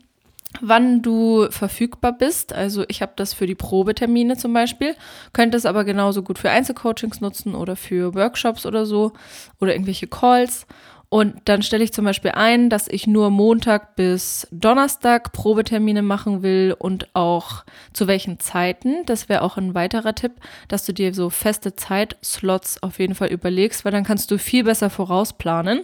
wann 0.60 1.02
du 1.02 1.50
verfügbar 1.50 2.12
bist. 2.12 2.52
Also 2.52 2.84
ich 2.88 3.02
habe 3.02 3.12
das 3.16 3.34
für 3.34 3.46
die 3.46 3.54
Probetermine 3.54 4.36
zum 4.36 4.52
Beispiel, 4.52 4.94
könnte 5.32 5.56
es 5.56 5.66
aber 5.66 5.84
genauso 5.84 6.22
gut 6.22 6.38
für 6.38 6.50
Einzelcoachings 6.50 7.20
nutzen 7.20 7.54
oder 7.54 7.76
für 7.76 8.14
Workshops 8.14 8.66
oder 8.66 8.86
so 8.86 9.12
oder 9.60 9.72
irgendwelche 9.72 10.06
Calls. 10.06 10.66
Und 11.08 11.36
dann 11.44 11.62
stelle 11.62 11.84
ich 11.84 11.92
zum 11.92 12.04
Beispiel 12.04 12.32
ein, 12.32 12.68
dass 12.68 12.88
ich 12.88 13.06
nur 13.06 13.30
Montag 13.30 13.94
bis 13.94 14.48
Donnerstag 14.50 15.32
Probetermine 15.32 16.02
machen 16.02 16.42
will 16.42 16.74
und 16.76 17.14
auch 17.14 17.64
zu 17.92 18.08
welchen 18.08 18.40
Zeiten. 18.40 19.04
Das 19.06 19.28
wäre 19.28 19.42
auch 19.42 19.56
ein 19.56 19.74
weiterer 19.74 20.14
Tipp, 20.14 20.32
dass 20.68 20.84
du 20.84 20.92
dir 20.92 21.14
so 21.14 21.30
feste 21.30 21.76
Zeitslots 21.76 22.82
auf 22.82 22.98
jeden 22.98 23.14
Fall 23.14 23.28
überlegst, 23.28 23.84
weil 23.84 23.92
dann 23.92 24.04
kannst 24.04 24.30
du 24.30 24.38
viel 24.38 24.64
besser 24.64 24.90
vorausplanen. 24.90 25.82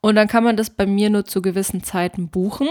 Und 0.00 0.14
dann 0.14 0.28
kann 0.28 0.44
man 0.44 0.56
das 0.56 0.70
bei 0.70 0.86
mir 0.86 1.10
nur 1.10 1.26
zu 1.26 1.42
gewissen 1.42 1.82
Zeiten 1.82 2.28
buchen 2.28 2.68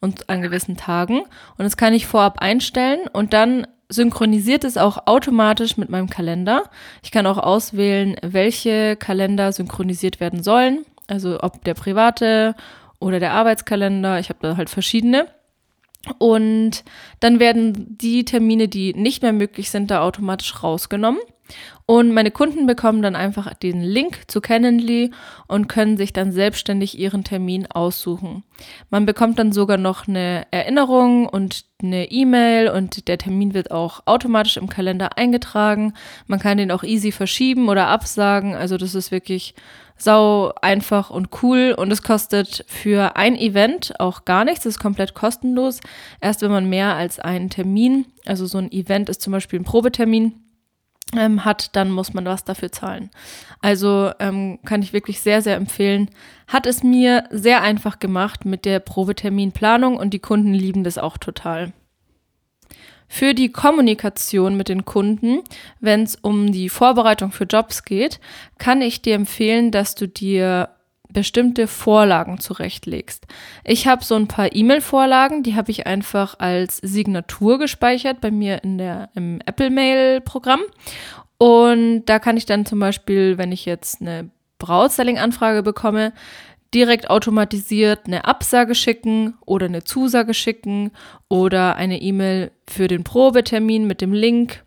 und 0.00 0.28
an 0.30 0.42
gewissen 0.42 0.76
Tagen. 0.76 1.20
Und 1.20 1.64
das 1.64 1.76
kann 1.76 1.94
ich 1.94 2.06
vorab 2.06 2.38
einstellen 2.40 3.00
und 3.12 3.32
dann 3.34 3.66
synchronisiert 3.90 4.64
es 4.64 4.76
auch 4.76 5.06
automatisch 5.06 5.76
mit 5.76 5.90
meinem 5.90 6.08
Kalender. 6.08 6.70
Ich 7.02 7.10
kann 7.10 7.26
auch 7.26 7.38
auswählen, 7.38 8.16
welche 8.22 8.96
Kalender 8.96 9.52
synchronisiert 9.52 10.20
werden 10.20 10.42
sollen. 10.42 10.86
Also 11.10 11.40
ob 11.42 11.64
der 11.64 11.74
private 11.74 12.54
oder 13.00 13.18
der 13.18 13.32
Arbeitskalender. 13.32 14.20
Ich 14.20 14.28
habe 14.28 14.38
da 14.42 14.56
halt 14.56 14.70
verschiedene. 14.70 15.26
Und 16.18 16.84
dann 17.20 17.40
werden 17.40 17.98
die 17.98 18.24
Termine, 18.24 18.68
die 18.68 18.94
nicht 18.94 19.22
mehr 19.22 19.32
möglich 19.32 19.70
sind, 19.70 19.90
da 19.90 20.02
automatisch 20.02 20.62
rausgenommen. 20.62 21.20
Und 21.84 22.12
meine 22.12 22.30
Kunden 22.30 22.66
bekommen 22.66 23.02
dann 23.02 23.16
einfach 23.16 23.52
den 23.54 23.82
Link 23.82 24.22
zu 24.28 24.40
Calendly 24.40 25.10
und 25.48 25.68
können 25.68 25.96
sich 25.96 26.12
dann 26.12 26.30
selbstständig 26.30 26.96
ihren 26.96 27.24
Termin 27.24 27.66
aussuchen. 27.66 28.44
Man 28.90 29.06
bekommt 29.06 29.40
dann 29.40 29.50
sogar 29.50 29.76
noch 29.76 30.06
eine 30.06 30.46
Erinnerung 30.52 31.28
und 31.28 31.64
eine 31.82 32.10
E-Mail 32.10 32.68
und 32.68 33.08
der 33.08 33.18
Termin 33.18 33.54
wird 33.54 33.72
auch 33.72 34.02
automatisch 34.06 34.56
im 34.56 34.68
Kalender 34.68 35.18
eingetragen. 35.18 35.94
Man 36.28 36.38
kann 36.38 36.58
den 36.58 36.70
auch 36.70 36.84
easy 36.84 37.10
verschieben 37.10 37.68
oder 37.68 37.88
absagen. 37.88 38.54
Also 38.54 38.76
das 38.76 38.94
ist 38.94 39.10
wirklich 39.10 39.54
sau 40.02 40.52
einfach 40.62 41.10
und 41.10 41.28
cool 41.42 41.74
und 41.76 41.90
es 41.90 42.02
kostet 42.02 42.64
für 42.68 43.16
ein 43.16 43.36
Event 43.36 43.98
auch 44.00 44.24
gar 44.24 44.44
nichts, 44.44 44.64
es 44.64 44.76
ist 44.76 44.80
komplett 44.80 45.14
kostenlos. 45.14 45.80
Erst 46.20 46.42
wenn 46.42 46.50
man 46.50 46.68
mehr 46.68 46.94
als 46.96 47.18
einen 47.18 47.50
Termin, 47.50 48.06
also 48.26 48.46
so 48.46 48.58
ein 48.58 48.72
Event 48.72 49.08
ist 49.08 49.20
zum 49.20 49.32
Beispiel 49.32 49.60
ein 49.60 49.64
Probetermin, 49.64 50.34
ähm, 51.16 51.44
hat, 51.44 51.74
dann 51.76 51.90
muss 51.90 52.14
man 52.14 52.24
was 52.24 52.44
dafür 52.44 52.72
zahlen. 52.72 53.10
Also 53.60 54.12
ähm, 54.20 54.60
kann 54.64 54.82
ich 54.82 54.92
wirklich 54.92 55.20
sehr, 55.20 55.42
sehr 55.42 55.56
empfehlen. 55.56 56.10
Hat 56.46 56.66
es 56.66 56.82
mir 56.82 57.24
sehr 57.30 57.62
einfach 57.62 57.98
gemacht 57.98 58.44
mit 58.44 58.64
der 58.64 58.80
Probeterminplanung 58.80 59.96
und 59.96 60.10
die 60.10 60.20
Kunden 60.20 60.54
lieben 60.54 60.84
das 60.84 60.98
auch 60.98 61.18
total. 61.18 61.72
Für 63.12 63.34
die 63.34 63.50
Kommunikation 63.50 64.56
mit 64.56 64.68
den 64.68 64.84
Kunden, 64.84 65.40
wenn 65.80 66.04
es 66.04 66.14
um 66.14 66.52
die 66.52 66.68
Vorbereitung 66.68 67.32
für 67.32 67.42
Jobs 67.42 67.84
geht, 67.84 68.20
kann 68.58 68.80
ich 68.82 69.02
dir 69.02 69.16
empfehlen, 69.16 69.72
dass 69.72 69.96
du 69.96 70.06
dir 70.06 70.68
bestimmte 71.12 71.66
Vorlagen 71.66 72.38
zurechtlegst. 72.38 73.26
Ich 73.64 73.88
habe 73.88 74.04
so 74.04 74.14
ein 74.14 74.28
paar 74.28 74.54
E-Mail-Vorlagen, 74.54 75.42
die 75.42 75.56
habe 75.56 75.72
ich 75.72 75.88
einfach 75.88 76.38
als 76.38 76.76
Signatur 76.76 77.58
gespeichert 77.58 78.20
bei 78.20 78.30
mir 78.30 78.62
in 78.62 78.78
der, 78.78 79.10
im 79.16 79.40
Apple 79.44 79.70
Mail-Programm. 79.70 80.60
Und 81.36 82.04
da 82.04 82.20
kann 82.20 82.36
ich 82.36 82.46
dann 82.46 82.64
zum 82.64 82.78
Beispiel, 82.78 83.38
wenn 83.38 83.50
ich 83.50 83.64
jetzt 83.64 84.00
eine 84.00 84.30
Brautselling-Anfrage 84.60 85.64
bekomme, 85.64 86.12
direkt 86.74 87.10
automatisiert 87.10 88.06
eine 88.06 88.24
Absage 88.24 88.74
schicken 88.74 89.34
oder 89.44 89.66
eine 89.66 89.84
Zusage 89.84 90.34
schicken 90.34 90.92
oder 91.28 91.76
eine 91.76 92.00
E-Mail 92.00 92.52
für 92.68 92.88
den 92.88 93.04
Probetermin 93.04 93.86
mit 93.86 94.00
dem 94.00 94.12
Link. 94.12 94.64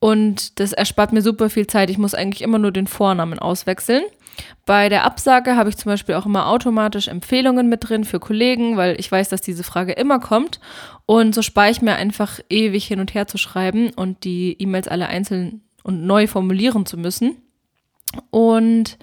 Und 0.00 0.60
das 0.60 0.72
erspart 0.72 1.12
mir 1.12 1.22
super 1.22 1.50
viel 1.50 1.66
Zeit. 1.66 1.90
Ich 1.90 1.98
muss 1.98 2.14
eigentlich 2.14 2.42
immer 2.42 2.58
nur 2.58 2.72
den 2.72 2.86
Vornamen 2.86 3.38
auswechseln. 3.38 4.04
Bei 4.66 4.88
der 4.88 5.04
Absage 5.04 5.56
habe 5.56 5.68
ich 5.68 5.76
zum 5.76 5.90
Beispiel 5.90 6.14
auch 6.14 6.26
immer 6.26 6.48
automatisch 6.48 7.08
Empfehlungen 7.08 7.68
mit 7.68 7.88
drin 7.88 8.04
für 8.04 8.20
Kollegen, 8.20 8.76
weil 8.76 8.98
ich 9.00 9.10
weiß, 9.10 9.28
dass 9.28 9.40
diese 9.40 9.64
Frage 9.64 9.92
immer 9.92 10.20
kommt. 10.20 10.60
Und 11.06 11.34
so 11.34 11.42
spare 11.42 11.70
ich 11.70 11.82
mir 11.82 11.96
einfach 11.96 12.38
ewig 12.48 12.86
hin 12.86 13.00
und 13.00 13.14
her 13.14 13.26
zu 13.26 13.38
schreiben 13.38 13.90
und 13.96 14.24
die 14.24 14.56
E-Mails 14.60 14.86
alle 14.86 15.08
einzeln 15.08 15.62
und 15.82 16.06
neu 16.06 16.26
formulieren 16.26 16.86
zu 16.86 16.96
müssen. 16.96 17.36
Und 18.30 18.98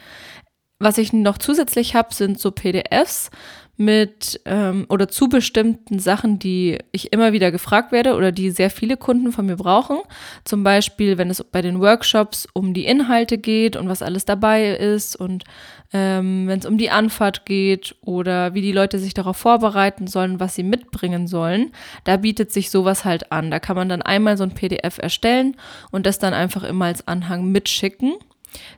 was 0.80 0.98
ich 0.98 1.14
noch 1.14 1.38
zusätzlich 1.38 1.96
habe, 1.96 2.14
sind 2.14 2.40
so 2.40 2.52
PDFs 2.52 3.30
mit 3.78 4.40
ähm, 4.46 4.86
oder 4.88 5.10
zu 5.10 5.28
bestimmten 5.28 6.00
Sachen, 6.00 6.40
die 6.40 6.78
ich 6.92 7.12
immer 7.12 7.34
wieder 7.34 7.52
gefragt 7.52 7.92
werde 7.92 8.16
oder 8.16 8.32
die 8.32 8.50
sehr 8.50 8.70
viele 8.70 8.96
Kunden 8.96 9.32
von 9.32 9.46
mir 9.46 9.58
brauchen. 9.58 9.98
Zum 10.46 10.64
Beispiel, 10.64 11.18
wenn 11.18 11.30
es 11.30 11.44
bei 11.44 11.62
den 11.62 11.82
Workshops 11.82 12.48
um 12.54 12.74
die 12.74 12.86
Inhalte 12.86 13.38
geht 13.38 13.76
und 13.76 13.90
was 13.90 14.02
alles 14.02 14.24
dabei 14.24 14.76
ist 14.76 15.16
und 15.16 15.44
ähm, 15.92 16.48
wenn 16.48 16.60
es 16.60 16.66
um 16.66 16.78
die 16.78 16.90
Anfahrt 16.90 17.46
geht 17.46 17.96
oder 18.02 18.54
wie 18.54 18.62
die 18.62 18.72
Leute 18.72 18.98
sich 18.98 19.14
darauf 19.14 19.38
vorbereiten 19.38 20.08
sollen, 20.08 20.40
was 20.40 20.56
sie 20.56 20.64
mitbringen 20.64 21.28
sollen, 21.28 21.72
da 22.06 22.18
bietet 22.18 22.54
sich 22.54 22.70
sowas 22.70 23.04
halt 23.04 23.32
an. 23.32 23.52
Da 23.52 23.60
kann 23.60 23.76
man 23.76 23.90
dann 23.90 24.02
einmal 24.02 24.38
so 24.38 24.44
ein 24.44 24.54
PDF 24.54 25.00
erstellen 25.00 25.58
und 25.92 26.06
das 26.06 26.18
dann 26.18 26.34
einfach 26.34 26.64
immer 26.64 26.86
als 26.86 27.08
Anhang 27.08 27.52
mitschicken. 27.52 28.14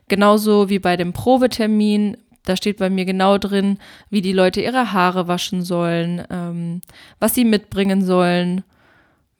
Genauso 0.08 0.68
wie 0.68 0.78
bei 0.78 0.96
dem 0.96 1.12
Probetermin. 1.12 2.16
Da 2.44 2.56
steht 2.56 2.78
bei 2.78 2.88
mir 2.88 3.04
genau 3.04 3.36
drin, 3.36 3.78
wie 4.08 4.22
die 4.22 4.32
Leute 4.32 4.60
ihre 4.60 4.92
Haare 4.92 5.28
waschen 5.28 5.62
sollen, 5.62 6.24
ähm, 6.30 6.80
was 7.20 7.34
sie 7.34 7.44
mitbringen 7.44 8.02
sollen, 8.02 8.64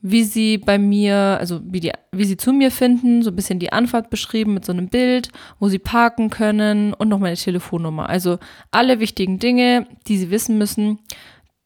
wie 0.01 0.25
sie 0.25 0.59
bei 0.59 0.79
mir, 0.79 1.17
also 1.41 1.61
wie, 1.65 1.81
die, 1.81 1.93
wie 2.13 2.25
sie 2.25 2.37
zu 2.37 2.53
mir 2.53 2.71
finden, 2.71 3.23
so 3.23 3.31
ein 3.31 3.37
bisschen 3.37 3.59
die 3.59 3.73
Anfahrt 3.73 4.11
beschrieben 4.11 4.55
mit 4.55 4.65
so 4.65 4.73
einem 4.73 4.89
Bild, 4.89 5.31
wo 5.59 5.69
sie 5.69 5.79
parken 5.79 6.31
können 6.31 6.93
und 6.95 7.09
noch 7.09 7.19
meine 7.19 7.37
Telefonnummer. 7.37 8.09
Also 8.09 8.39
alle 8.71 9.01
wichtigen 9.01 9.39
Dinge, 9.39 9.87
die 10.07 10.19
sie 10.19 10.31
wissen 10.31 10.59
müssen, 10.59 10.99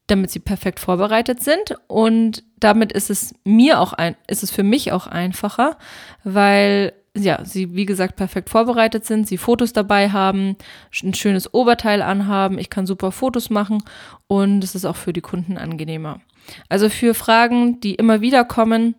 damit 0.07 0.31
sie 0.31 0.39
perfekt 0.39 0.79
vorbereitet 0.79 1.43
sind. 1.43 1.75
Und 1.87 2.43
damit 2.59 2.91
ist 2.91 3.09
es 3.09 3.35
mir 3.43 3.79
auch 3.79 3.93
ein, 3.93 4.15
ist 4.27 4.43
es 4.43 4.51
für 4.51 4.63
mich 4.63 4.91
auch 4.91 5.07
einfacher, 5.07 5.77
weil 6.23 6.93
ja, 7.15 7.43
sie 7.45 7.75
wie 7.75 7.85
gesagt 7.85 8.15
perfekt 8.15 8.49
vorbereitet 8.49 9.05
sind, 9.05 9.27
sie 9.27 9.37
Fotos 9.37 9.73
dabei 9.73 10.09
haben, 10.09 10.57
ein 11.03 11.13
schönes 11.13 11.53
Oberteil 11.53 12.01
anhaben, 12.01 12.57
ich 12.57 12.69
kann 12.69 12.87
super 12.87 13.11
Fotos 13.11 13.49
machen 13.49 13.83
und 14.27 14.63
es 14.63 14.75
ist 14.75 14.85
auch 14.85 14.95
für 14.95 15.13
die 15.13 15.21
Kunden 15.21 15.57
angenehmer. 15.57 16.21
Also 16.69 16.89
für 16.89 17.13
Fragen, 17.13 17.79
die 17.79 17.95
immer 17.95 18.21
wieder 18.21 18.43
kommen, 18.43 18.95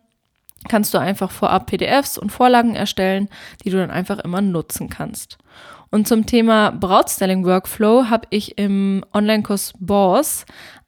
kannst 0.69 0.93
du 0.93 0.97
einfach 0.97 1.29
vorab 1.29 1.67
PDFs 1.67 2.17
und 2.17 2.31
Vorlagen 2.31 2.75
erstellen, 2.75 3.29
die 3.63 3.69
du 3.69 3.77
dann 3.77 3.91
einfach 3.91 4.19
immer 4.19 4.41
nutzen 4.41 4.89
kannst. 4.89 5.37
Und 5.91 6.07
zum 6.07 6.25
Thema 6.25 6.71
Brautstyling 6.71 7.45
Workflow 7.45 8.09
habe 8.09 8.27
ich 8.31 8.57
im 8.57 9.05
Online-Kurs 9.13 9.73
Boss 9.79 10.45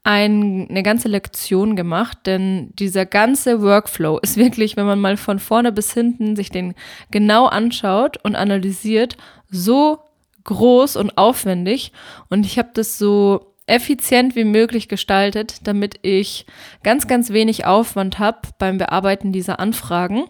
ein, 0.08 0.68
eine 0.70 0.84
ganze 0.84 1.10
Lektion 1.10 1.76
gemacht, 1.76 2.20
denn 2.28 2.70
dieser 2.80 3.06
ganze 3.06 3.62
Workflow 3.62 4.20
ist 4.20 4.38
wirklich, 4.38 4.78
wenn 4.78 4.86
man 4.86 5.02
mal 5.02 5.18
von 5.18 5.38
vorne 5.38 5.74
bis 5.74 5.94
hinten 5.94 6.38
sich 6.38 6.50
den 6.50 6.76
genau 7.12 7.48
anschaut 7.48 8.16
und 8.24 8.38
analysiert, 8.38 9.18
so 9.50 10.00
groß 10.46 10.96
und 10.96 11.18
aufwendig. 11.18 11.92
Und 12.30 12.46
ich 12.46 12.58
habe 12.58 12.70
das 12.74 12.98
so 12.98 13.54
effizient 13.66 14.38
wie 14.38 14.46
möglich 14.46 14.88
gestaltet, 14.88 15.68
damit 15.68 16.00
ich 16.04 16.46
ganz, 16.84 17.10
ganz 17.10 17.32
wenig 17.32 17.66
Aufwand 17.66 18.18
habe 18.18 18.48
beim 18.60 18.78
Bearbeiten 18.78 19.34
dieser 19.34 19.60
Anfragen. 19.60 20.24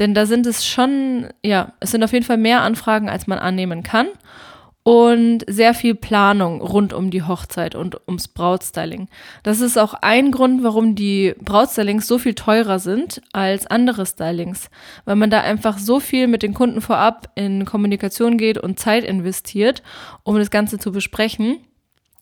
Denn 0.00 0.12
da 0.12 0.26
sind 0.26 0.44
es 0.44 0.66
schon, 0.66 1.28
ja, 1.44 1.72
es 1.78 1.92
sind 1.92 2.02
auf 2.02 2.12
jeden 2.12 2.26
Fall 2.26 2.36
mehr 2.36 2.62
Anfragen, 2.62 3.08
als 3.08 3.28
man 3.28 3.38
annehmen 3.38 3.84
kann 3.84 4.08
und 4.82 5.44
sehr 5.46 5.74
viel 5.74 5.94
Planung 5.94 6.62
rund 6.62 6.92
um 6.92 7.10
die 7.10 7.22
Hochzeit 7.22 7.74
und 7.74 8.00
ums 8.06 8.28
Brautstyling. 8.28 9.08
Das 9.42 9.60
ist 9.60 9.78
auch 9.78 9.94
ein 9.94 10.30
Grund, 10.30 10.62
warum 10.62 10.94
die 10.94 11.34
Brautstylings 11.38 12.06
so 12.06 12.18
viel 12.18 12.34
teurer 12.34 12.78
sind 12.78 13.20
als 13.32 13.66
andere 13.66 14.06
Stylings, 14.06 14.70
weil 15.04 15.16
man 15.16 15.30
da 15.30 15.40
einfach 15.40 15.78
so 15.78 16.00
viel 16.00 16.28
mit 16.28 16.42
den 16.42 16.54
Kunden 16.54 16.80
vorab 16.80 17.30
in 17.34 17.66
Kommunikation 17.66 18.38
geht 18.38 18.56
und 18.58 18.78
Zeit 18.78 19.04
investiert, 19.04 19.82
um 20.22 20.36
das 20.36 20.50
Ganze 20.50 20.78
zu 20.78 20.92
besprechen. 20.92 21.58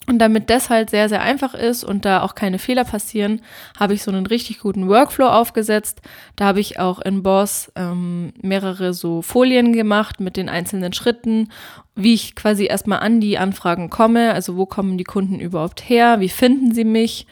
Und 0.08 0.18
damit 0.20 0.48
das 0.48 0.70
halt 0.70 0.88
sehr, 0.88 1.10
sehr 1.10 1.20
einfach 1.20 1.52
ist 1.52 1.84
und 1.84 2.06
da 2.06 2.22
auch 2.22 2.34
keine 2.34 2.58
Fehler 2.58 2.84
passieren, 2.84 3.42
habe 3.78 3.92
ich 3.92 4.02
so 4.02 4.10
einen 4.10 4.24
richtig 4.24 4.60
guten 4.60 4.88
Workflow 4.88 5.26
aufgesetzt. 5.28 6.00
Da 6.34 6.46
habe 6.46 6.60
ich 6.60 6.78
auch 6.78 6.98
in 7.00 7.22
Boss 7.22 7.70
ähm, 7.76 8.32
mehrere 8.40 8.94
so 8.94 9.20
Folien 9.20 9.74
gemacht 9.74 10.18
mit 10.18 10.38
den 10.38 10.48
einzelnen 10.48 10.94
Schritten, 10.94 11.50
wie 11.94 12.14
ich 12.14 12.34
quasi 12.34 12.64
erstmal 12.64 13.00
an 13.00 13.20
die 13.20 13.36
Anfragen 13.36 13.90
komme. 13.90 14.32
Also 14.32 14.56
wo 14.56 14.64
kommen 14.64 14.96
die 14.96 15.04
Kunden 15.04 15.40
überhaupt 15.40 15.86
her? 15.86 16.20
Wie 16.20 16.30
finden 16.30 16.72
sie 16.72 16.84
mich? 16.84 17.26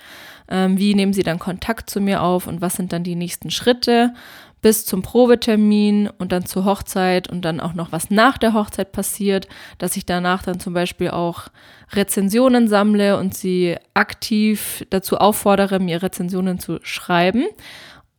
Ähm, 0.48 0.78
wie 0.78 0.94
nehmen 0.94 1.12
sie 1.12 1.22
dann 1.22 1.38
Kontakt 1.38 1.90
zu 1.90 2.00
mir 2.00 2.22
auf? 2.22 2.46
Und 2.46 2.60
was 2.60 2.74
sind 2.74 2.92
dann 2.92 3.02
die 3.02 3.16
nächsten 3.16 3.50
Schritte? 3.50 4.12
bis 4.66 4.84
zum 4.84 5.02
Probetermin 5.02 6.10
und 6.18 6.32
dann 6.32 6.44
zur 6.44 6.64
Hochzeit 6.64 7.28
und 7.28 7.44
dann 7.44 7.60
auch 7.60 7.74
noch 7.74 7.92
was 7.92 8.10
nach 8.10 8.36
der 8.36 8.52
Hochzeit 8.52 8.90
passiert, 8.90 9.46
dass 9.78 9.96
ich 9.96 10.06
danach 10.06 10.42
dann 10.42 10.58
zum 10.58 10.74
Beispiel 10.74 11.10
auch 11.10 11.42
Rezensionen 11.92 12.66
sammle 12.66 13.16
und 13.16 13.32
sie 13.32 13.76
aktiv 13.94 14.84
dazu 14.90 15.18
auffordere, 15.18 15.78
mir 15.78 16.02
Rezensionen 16.02 16.58
zu 16.58 16.80
schreiben. 16.82 17.44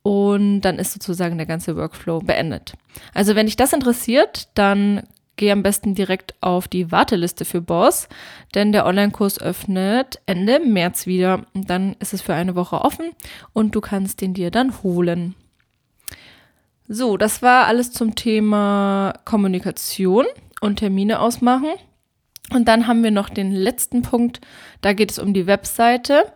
Und 0.03 0.61
dann 0.61 0.79
ist 0.79 0.93
sozusagen 0.93 1.35
der 1.35 1.47
ganze 1.47 1.75
Workflow 1.75 2.19
beendet. 2.19 2.75
Also 3.13 3.35
wenn 3.35 3.47
dich 3.47 3.57
das 3.57 3.73
interessiert, 3.73 4.47
dann 4.53 5.03
geh 5.37 5.51
am 5.51 5.63
besten 5.63 5.95
direkt 5.95 6.35
auf 6.41 6.67
die 6.67 6.91
Warteliste 6.91 7.45
für 7.45 7.61
Boss, 7.61 8.09
denn 8.53 8.71
der 8.71 8.85
Online-Kurs 8.85 9.39
öffnet 9.39 10.19
Ende 10.25 10.59
März 10.59 11.05
wieder. 11.05 11.45
Dann 11.53 11.95
ist 11.99 12.13
es 12.13 12.21
für 12.21 12.33
eine 12.33 12.55
Woche 12.55 12.81
offen 12.81 13.11
und 13.53 13.73
du 13.73 13.81
kannst 13.81 14.21
den 14.21 14.33
dir 14.33 14.51
dann 14.51 14.83
holen. 14.83 15.35
So, 16.87 17.17
das 17.17 17.41
war 17.41 17.67
alles 17.67 17.91
zum 17.91 18.15
Thema 18.15 19.13
Kommunikation 19.25 20.25
und 20.61 20.77
Termine 20.77 21.19
ausmachen. 21.19 21.69
Und 22.53 22.67
dann 22.67 22.87
haben 22.87 23.03
wir 23.03 23.11
noch 23.11 23.29
den 23.29 23.51
letzten 23.51 24.01
Punkt, 24.01 24.39
da 24.81 24.93
geht 24.93 25.11
es 25.11 25.19
um 25.19 25.33
die 25.33 25.47
Webseite. 25.47 26.31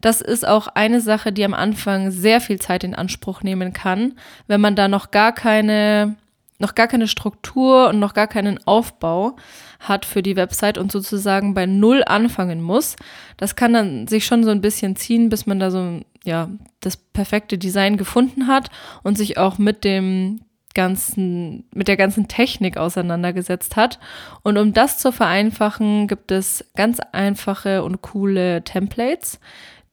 Das 0.00 0.20
ist 0.20 0.46
auch 0.46 0.68
eine 0.68 1.00
Sache, 1.00 1.32
die 1.32 1.44
am 1.44 1.54
Anfang 1.54 2.12
sehr 2.12 2.40
viel 2.40 2.60
Zeit 2.60 2.84
in 2.84 2.94
Anspruch 2.94 3.42
nehmen 3.42 3.72
kann, 3.72 4.14
wenn 4.46 4.60
man 4.60 4.76
da 4.76 4.86
noch 4.86 5.10
gar 5.10 5.32
keine 5.32 6.16
noch 6.58 6.74
gar 6.74 6.88
keine 6.88 7.08
Struktur 7.08 7.88
und 7.88 7.98
noch 7.98 8.14
gar 8.14 8.26
keinen 8.26 8.58
Aufbau 8.66 9.36
hat 9.80 10.04
für 10.04 10.22
die 10.22 10.36
Website 10.36 10.76
und 10.76 10.90
sozusagen 10.90 11.54
bei 11.54 11.66
Null 11.66 12.02
anfangen 12.04 12.60
muss. 12.60 12.96
Das 13.36 13.54
kann 13.56 13.72
dann 13.72 14.08
sich 14.08 14.26
schon 14.26 14.42
so 14.44 14.50
ein 14.50 14.60
bisschen 14.60 14.96
ziehen, 14.96 15.28
bis 15.28 15.46
man 15.46 15.60
da 15.60 15.70
so, 15.70 16.00
ja, 16.24 16.48
das 16.80 16.96
perfekte 16.96 17.58
Design 17.58 17.96
gefunden 17.96 18.48
hat 18.48 18.70
und 19.04 19.16
sich 19.16 19.38
auch 19.38 19.58
mit 19.58 19.84
dem 19.84 20.40
ganzen, 20.74 21.64
mit 21.72 21.88
der 21.88 21.96
ganzen 21.96 22.28
Technik 22.28 22.76
auseinandergesetzt 22.76 23.76
hat. 23.76 23.98
Und 24.42 24.58
um 24.58 24.72
das 24.72 24.98
zu 24.98 25.12
vereinfachen, 25.12 26.08
gibt 26.08 26.30
es 26.32 26.64
ganz 26.76 27.00
einfache 27.12 27.82
und 27.84 28.02
coole 28.02 28.62
Templates, 28.64 29.40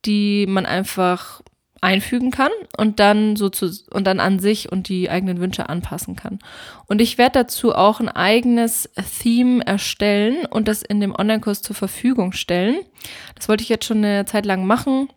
die 0.06 0.46
man 0.48 0.66
einfach 0.66 1.42
einfügen 1.86 2.32
kann 2.32 2.50
und 2.78 3.00
dann 3.00 3.36
so 3.36 3.48
zu, 3.50 3.70
und 3.92 4.08
dann 4.08 4.20
an 4.20 4.40
sich 4.40 4.72
und 4.72 4.90
die 4.90 5.08
eigenen 5.08 5.40
Wünsche 5.40 5.70
anpassen 5.70 6.16
kann. 6.16 6.40
Und 6.88 7.00
ich 7.00 7.20
werde 7.20 7.40
dazu 7.44 7.76
auch 7.76 8.00
ein 8.00 8.10
eigenes 8.10 8.90
Theme 9.22 9.66
erstellen 9.66 10.48
und 10.50 10.68
das 10.68 10.82
in 10.82 11.00
dem 11.00 11.16
Online-Kurs 11.16 11.62
zur 11.62 11.76
Verfügung 11.76 12.32
stellen. 12.32 12.78
Das 13.36 13.48
wollte 13.48 13.62
ich 13.62 13.70
jetzt 13.70 13.86
schon 13.86 14.04
eine 14.04 14.26
Zeit 14.26 14.48
lang 14.48 14.66
machen. 14.66 15.10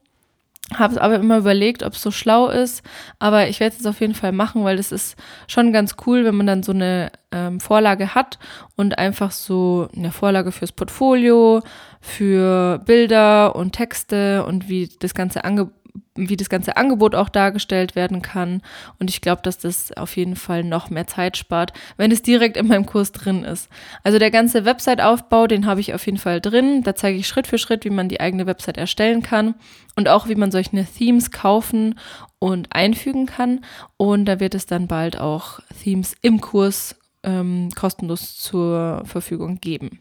Habe 0.74 1.00
aber 1.00 1.14
immer 1.14 1.38
überlegt, 1.38 1.82
ob 1.82 1.94
es 1.94 2.02
so 2.02 2.10
schlau 2.10 2.50
ist. 2.50 2.82
Aber 3.18 3.48
ich 3.48 3.58
werde 3.60 3.74
es 3.78 3.86
auf 3.86 4.02
jeden 4.02 4.14
Fall 4.14 4.32
machen, 4.32 4.64
weil 4.64 4.76
das 4.76 4.92
ist 4.92 5.16
schon 5.46 5.72
ganz 5.72 5.96
cool, 6.06 6.26
wenn 6.26 6.34
man 6.34 6.46
dann 6.46 6.62
so 6.62 6.72
eine 6.72 7.10
ähm, 7.32 7.60
Vorlage 7.60 8.14
hat 8.14 8.38
und 8.76 8.98
einfach 8.98 9.30
so 9.30 9.88
eine 9.96 10.12
Vorlage 10.12 10.52
fürs 10.52 10.72
Portfolio, 10.72 11.62
für 12.02 12.80
Bilder 12.84 13.56
und 13.56 13.72
Texte 13.72 14.44
und 14.44 14.68
wie 14.68 14.90
das 15.00 15.14
Ganze 15.14 15.44
ange 15.44 15.70
wie 16.14 16.36
das 16.36 16.48
ganze 16.48 16.76
Angebot 16.76 17.14
auch 17.14 17.28
dargestellt 17.28 17.94
werden 17.94 18.22
kann. 18.22 18.62
Und 18.98 19.08
ich 19.08 19.20
glaube, 19.20 19.42
dass 19.42 19.58
das 19.58 19.92
auf 19.96 20.16
jeden 20.16 20.36
Fall 20.36 20.64
noch 20.64 20.90
mehr 20.90 21.06
Zeit 21.06 21.36
spart, 21.36 21.72
wenn 21.96 22.10
es 22.10 22.22
direkt 22.22 22.56
in 22.56 22.66
meinem 22.66 22.86
Kurs 22.86 23.12
drin 23.12 23.44
ist. 23.44 23.68
Also 24.02 24.18
der 24.18 24.30
ganze 24.30 24.64
Website-Aufbau, 24.64 25.46
den 25.46 25.66
habe 25.66 25.80
ich 25.80 25.94
auf 25.94 26.04
jeden 26.06 26.18
Fall 26.18 26.40
drin. 26.40 26.82
Da 26.82 26.94
zeige 26.94 27.18
ich 27.18 27.28
Schritt 27.28 27.46
für 27.46 27.58
Schritt, 27.58 27.84
wie 27.84 27.90
man 27.90 28.08
die 28.08 28.20
eigene 28.20 28.46
Website 28.46 28.78
erstellen 28.78 29.22
kann 29.22 29.54
und 29.96 30.08
auch 30.08 30.28
wie 30.28 30.34
man 30.34 30.50
solche 30.50 30.84
Themes 30.84 31.30
kaufen 31.30 31.98
und 32.38 32.74
einfügen 32.74 33.26
kann. 33.26 33.60
Und 33.96 34.24
da 34.24 34.40
wird 34.40 34.54
es 34.54 34.66
dann 34.66 34.88
bald 34.88 35.18
auch 35.18 35.60
Themes 35.82 36.16
im 36.22 36.40
Kurs 36.40 36.96
ähm, 37.22 37.70
kostenlos 37.74 38.38
zur 38.38 39.02
Verfügung 39.04 39.60
geben. 39.60 40.00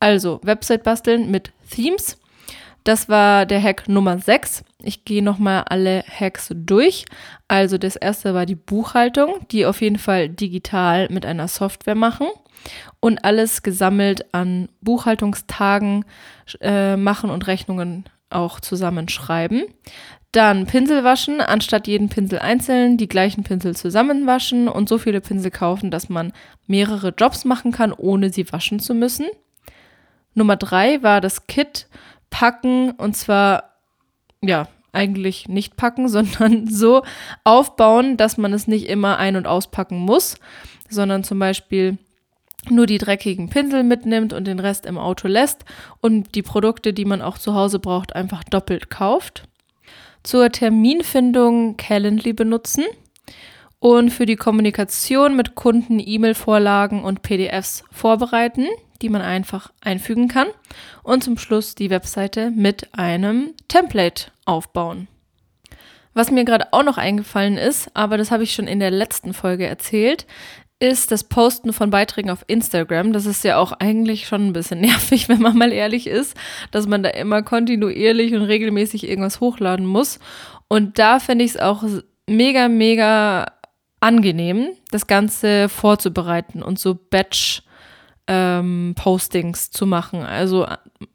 Also 0.00 0.40
Website 0.42 0.82
basteln 0.82 1.30
mit 1.30 1.52
Themes. 1.70 2.18
Das 2.84 3.08
war 3.08 3.46
der 3.46 3.62
Hack 3.62 3.88
Nummer 3.88 4.18
6. 4.18 4.64
Ich 4.82 5.04
gehe 5.04 5.22
nochmal 5.22 5.64
alle 5.68 6.02
Hacks 6.08 6.50
durch. 6.54 7.04
Also 7.46 7.78
das 7.78 7.96
erste 7.96 8.34
war 8.34 8.44
die 8.44 8.56
Buchhaltung, 8.56 9.46
die 9.50 9.66
auf 9.66 9.80
jeden 9.80 9.98
Fall 9.98 10.28
digital 10.28 11.08
mit 11.10 11.24
einer 11.24 11.46
Software 11.46 11.94
machen 11.94 12.26
und 13.00 13.24
alles 13.24 13.62
gesammelt 13.62 14.34
an 14.34 14.68
Buchhaltungstagen 14.80 16.04
äh, 16.60 16.96
machen 16.96 17.30
und 17.30 17.46
Rechnungen 17.46 18.04
auch 18.30 18.58
zusammenschreiben. 18.60 19.64
Dann 20.32 20.66
Pinsel 20.66 21.04
waschen, 21.04 21.40
anstatt 21.42 21.86
jeden 21.86 22.08
Pinsel 22.08 22.38
einzeln 22.38 22.96
die 22.96 23.08
gleichen 23.08 23.44
Pinsel 23.44 23.76
zusammenwaschen 23.76 24.66
und 24.66 24.88
so 24.88 24.96
viele 24.96 25.20
Pinsel 25.20 25.50
kaufen, 25.50 25.90
dass 25.90 26.08
man 26.08 26.32
mehrere 26.66 27.12
Jobs 27.16 27.44
machen 27.44 27.70
kann, 27.70 27.92
ohne 27.92 28.30
sie 28.30 28.50
waschen 28.50 28.80
zu 28.80 28.94
müssen. 28.94 29.26
Nummer 30.34 30.56
drei 30.56 31.02
war 31.02 31.20
das 31.20 31.46
Kit 31.46 31.86
packen 32.32 32.90
und 32.90 33.16
zwar, 33.16 33.76
ja, 34.40 34.66
eigentlich 34.90 35.48
nicht 35.48 35.76
packen, 35.76 36.08
sondern 36.08 36.66
so 36.66 37.04
aufbauen, 37.44 38.16
dass 38.16 38.36
man 38.36 38.52
es 38.52 38.66
nicht 38.66 38.88
immer 38.88 39.18
ein- 39.18 39.36
und 39.36 39.46
auspacken 39.46 39.98
muss, 39.98 40.36
sondern 40.88 41.22
zum 41.22 41.38
Beispiel 41.38 41.98
nur 42.68 42.86
die 42.86 42.98
dreckigen 42.98 43.48
Pinsel 43.48 43.82
mitnimmt 43.82 44.32
und 44.32 44.46
den 44.46 44.58
Rest 44.60 44.86
im 44.86 44.98
Auto 44.98 45.28
lässt 45.28 45.64
und 46.00 46.34
die 46.34 46.42
Produkte, 46.42 46.92
die 46.92 47.04
man 47.04 47.22
auch 47.22 47.38
zu 47.38 47.54
Hause 47.54 47.78
braucht, 47.78 48.14
einfach 48.14 48.44
doppelt 48.44 48.88
kauft. 48.90 49.48
Zur 50.22 50.50
Terminfindung 50.50 51.76
Calendly 51.76 52.32
benutzen 52.32 52.84
und 53.82 54.10
für 54.10 54.26
die 54.26 54.36
Kommunikation 54.36 55.34
mit 55.34 55.56
Kunden 55.56 55.98
E-Mail-Vorlagen 55.98 57.02
und 57.02 57.22
PDFs 57.22 57.82
vorbereiten, 57.90 58.68
die 59.02 59.08
man 59.08 59.22
einfach 59.22 59.72
einfügen 59.80 60.28
kann. 60.28 60.46
Und 61.02 61.24
zum 61.24 61.36
Schluss 61.36 61.74
die 61.74 61.90
Webseite 61.90 62.52
mit 62.52 62.94
einem 62.96 63.54
Template 63.66 64.26
aufbauen. 64.44 65.08
Was 66.14 66.30
mir 66.30 66.44
gerade 66.44 66.72
auch 66.72 66.84
noch 66.84 66.96
eingefallen 66.96 67.56
ist, 67.56 67.90
aber 67.92 68.18
das 68.18 68.30
habe 68.30 68.44
ich 68.44 68.54
schon 68.54 68.68
in 68.68 68.78
der 68.78 68.92
letzten 68.92 69.34
Folge 69.34 69.66
erzählt, 69.66 70.28
ist 70.78 71.10
das 71.10 71.24
Posten 71.24 71.72
von 71.72 71.90
Beiträgen 71.90 72.30
auf 72.30 72.44
Instagram. 72.46 73.12
Das 73.12 73.26
ist 73.26 73.42
ja 73.42 73.56
auch 73.56 73.72
eigentlich 73.72 74.28
schon 74.28 74.46
ein 74.46 74.52
bisschen 74.52 74.80
nervig, 74.82 75.28
wenn 75.28 75.42
man 75.42 75.58
mal 75.58 75.72
ehrlich 75.72 76.06
ist, 76.06 76.36
dass 76.70 76.86
man 76.86 77.02
da 77.02 77.08
immer 77.08 77.42
kontinuierlich 77.42 78.32
und 78.32 78.42
regelmäßig 78.42 79.08
irgendwas 79.08 79.40
hochladen 79.40 79.86
muss. 79.86 80.20
Und 80.68 81.00
da 81.00 81.18
finde 81.18 81.44
ich 81.44 81.50
es 81.50 81.56
auch 81.56 81.82
mega, 82.28 82.68
mega 82.68 83.46
angenehm, 84.02 84.70
das 84.90 85.06
Ganze 85.06 85.68
vorzubereiten 85.68 86.62
und 86.62 86.78
so 86.78 86.94
Batch 86.94 87.62
ähm, 88.26 88.94
Postings 88.96 89.70
zu 89.70 89.86
machen. 89.86 90.22
Also 90.22 90.66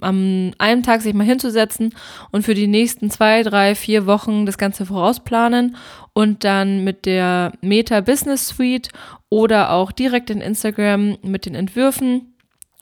am 0.01 0.51
einem 0.57 0.83
Tag 0.83 1.01
sich 1.01 1.13
mal 1.13 1.25
hinzusetzen 1.25 1.93
und 2.31 2.43
für 2.43 2.53
die 2.53 2.67
nächsten 2.67 3.09
zwei, 3.09 3.43
drei, 3.43 3.75
vier 3.75 4.05
Wochen 4.05 4.45
das 4.45 4.57
Ganze 4.57 4.85
vorausplanen 4.85 5.75
und 6.13 6.43
dann 6.43 6.83
mit 6.83 7.05
der 7.05 7.51
Meta 7.61 8.01
Business 8.01 8.49
Suite 8.49 8.89
oder 9.29 9.71
auch 9.71 9.91
direkt 9.91 10.29
in 10.29 10.41
Instagram 10.41 11.17
mit 11.21 11.45
den 11.45 11.55
Entwürfen 11.55 12.33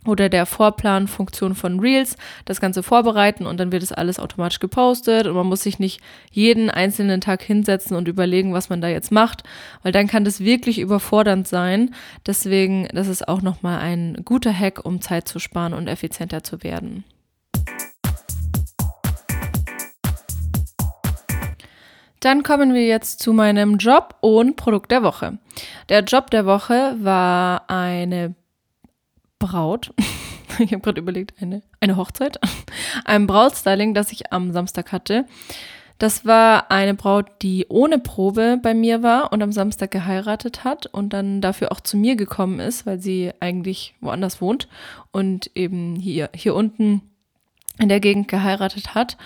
oder 0.05 0.29
der 0.29 0.45
Vorplanfunktion 0.45 1.55
von 1.55 1.79
Reels 1.79 2.15
das 2.45 2.61
Ganze 2.61 2.83
vorbereiten 2.83 3.45
und 3.45 3.59
dann 3.59 3.71
wird 3.71 3.83
es 3.83 3.91
alles 3.91 4.19
automatisch 4.19 4.59
gepostet 4.59 5.27
und 5.27 5.35
man 5.35 5.47
muss 5.47 5.63
sich 5.63 5.79
nicht 5.79 6.01
jeden 6.31 6.69
einzelnen 6.69 7.21
Tag 7.21 7.41
hinsetzen 7.41 7.95
und 7.95 8.07
überlegen, 8.07 8.53
was 8.53 8.69
man 8.69 8.81
da 8.81 8.87
jetzt 8.87 9.11
macht, 9.11 9.43
weil 9.83 9.91
dann 9.91 10.07
kann 10.07 10.25
das 10.25 10.39
wirklich 10.39 10.79
überfordernd 10.79 11.47
sein. 11.47 11.93
Deswegen, 12.25 12.87
das 12.93 13.07
ist 13.07 13.27
auch 13.27 13.41
nochmal 13.41 13.79
ein 13.79 14.21
guter 14.25 14.53
Hack, 14.53 14.85
um 14.85 15.01
Zeit 15.01 15.27
zu 15.27 15.39
sparen 15.39 15.73
und 15.73 15.87
effizienter 15.87 16.43
zu 16.43 16.63
werden. 16.63 17.03
Dann 22.25 22.41
kommen 22.41 22.73
wir 22.73 22.87
jetzt 22.87 23.19
zu 23.19 23.33
meinem 23.33 23.77
Job 23.77 24.15
und 24.19 24.55
Produkt 24.55 24.89
der 24.89 25.03
Woche. 25.03 25.37
Der 25.89 26.03
Job 26.03 26.31
der 26.31 26.47
Woche 26.47 26.95
war 26.99 27.69
eine 27.69 28.33
Braut. 29.39 29.93
ich 30.59 30.71
habe 30.71 30.81
gerade 30.81 31.01
überlegt, 31.01 31.41
eine, 31.41 31.61
eine 31.79 31.97
Hochzeit. 31.97 32.39
Ein 33.05 33.27
Brautstyling, 33.27 33.93
das 33.93 34.11
ich 34.11 34.31
am 34.31 34.51
Samstag 34.51 34.91
hatte. 34.91 35.25
Das 35.97 36.25
war 36.25 36.71
eine 36.71 36.93
Braut, 36.93 37.27
die 37.41 37.67
ohne 37.69 37.99
Probe 37.99 38.59
bei 38.61 38.73
mir 38.73 39.01
war 39.01 39.31
und 39.31 39.41
am 39.41 39.53
Samstag 39.53 39.91
geheiratet 39.91 40.65
hat 40.65 40.87
und 40.87 41.13
dann 41.13 41.39
dafür 41.39 41.71
auch 41.71 41.79
zu 41.79 41.95
mir 41.95 42.17
gekommen 42.17 42.59
ist, 42.59 42.85
weil 42.85 42.99
sie 42.99 43.31
eigentlich 43.39 43.95
woanders 44.01 44.41
wohnt 44.41 44.67
und 45.11 45.51
eben 45.55 45.95
hier, 45.95 46.29
hier 46.35 46.53
unten 46.53 47.01
in 47.79 47.87
der 47.87 48.01
Gegend 48.01 48.27
geheiratet 48.27 48.93
hat. 48.93 49.17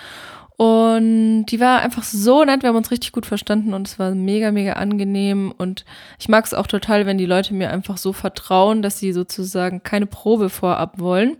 Und 0.60 1.46
die 1.46 1.62
war 1.62 1.80
einfach 1.80 2.04
so 2.04 2.44
nett, 2.44 2.64
wir 2.64 2.68
haben 2.68 2.76
uns 2.76 2.92
richtig 2.92 3.14
gut 3.14 3.26
verstanden 3.26 3.74
und 3.74 3.88
es 3.88 3.98
war 3.98 4.12
mega, 4.12 4.52
mega 4.52 4.74
angenehm. 4.74 5.54
Und 5.58 5.86
ich 6.20 6.28
mag 6.28 6.44
es 6.44 6.54
auch 6.54 6.68
total, 6.68 7.06
wenn 7.06 7.18
die 7.18 7.26
Leute 7.26 7.54
mir 7.54 7.70
einfach 7.70 7.96
so 7.96 8.12
vertrauen, 8.12 8.82
dass 8.82 9.00
sie 9.00 9.14
sozusagen 9.14 9.84
keine 9.84 10.06
Probe 10.06 10.50
vorab 10.50 11.00
wollen 11.00 11.38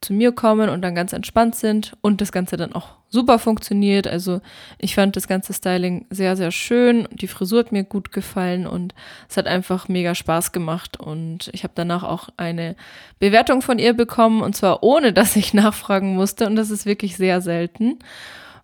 zu 0.00 0.12
mir 0.12 0.32
kommen 0.32 0.68
und 0.68 0.82
dann 0.82 0.94
ganz 0.94 1.12
entspannt 1.12 1.56
sind 1.56 1.96
und 2.02 2.20
das 2.20 2.30
Ganze 2.30 2.56
dann 2.56 2.72
auch 2.72 2.90
super 3.08 3.38
funktioniert. 3.38 4.06
Also 4.06 4.40
ich 4.78 4.94
fand 4.94 5.16
das 5.16 5.26
ganze 5.26 5.52
Styling 5.52 6.06
sehr, 6.10 6.36
sehr 6.36 6.52
schön. 6.52 7.08
Die 7.10 7.26
Frisur 7.26 7.60
hat 7.60 7.72
mir 7.72 7.84
gut 7.84 8.12
gefallen 8.12 8.66
und 8.66 8.94
es 9.28 9.36
hat 9.36 9.46
einfach 9.46 9.88
mega 9.88 10.14
Spaß 10.14 10.52
gemacht. 10.52 11.00
Und 11.00 11.50
ich 11.52 11.64
habe 11.64 11.72
danach 11.74 12.04
auch 12.04 12.28
eine 12.36 12.76
Bewertung 13.18 13.62
von 13.62 13.78
ihr 13.78 13.94
bekommen 13.94 14.42
und 14.42 14.54
zwar 14.54 14.82
ohne, 14.82 15.12
dass 15.14 15.36
ich 15.36 15.54
nachfragen 15.54 16.14
musste. 16.14 16.46
Und 16.46 16.56
das 16.56 16.70
ist 16.70 16.86
wirklich 16.86 17.16
sehr 17.16 17.40
selten, 17.40 17.98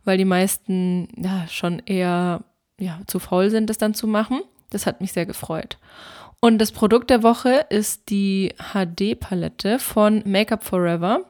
weil 0.04 0.18
die 0.18 0.24
meisten 0.24 1.08
ja 1.16 1.46
schon 1.48 1.80
eher 1.84 2.42
ja, 2.78 3.00
zu 3.06 3.18
faul 3.18 3.50
sind, 3.50 3.70
das 3.70 3.78
dann 3.78 3.94
zu 3.94 4.06
machen. 4.06 4.40
Das 4.70 4.86
hat 4.86 5.00
mich 5.00 5.12
sehr 5.12 5.26
gefreut. 5.26 5.78
Und 6.44 6.58
das 6.58 6.72
Produkt 6.72 7.08
der 7.08 7.22
Woche 7.22 7.64
ist 7.70 8.10
die 8.10 8.52
HD-Palette 8.58 9.78
von 9.78 10.22
Makeup 10.26 10.62
Forever. 10.62 11.24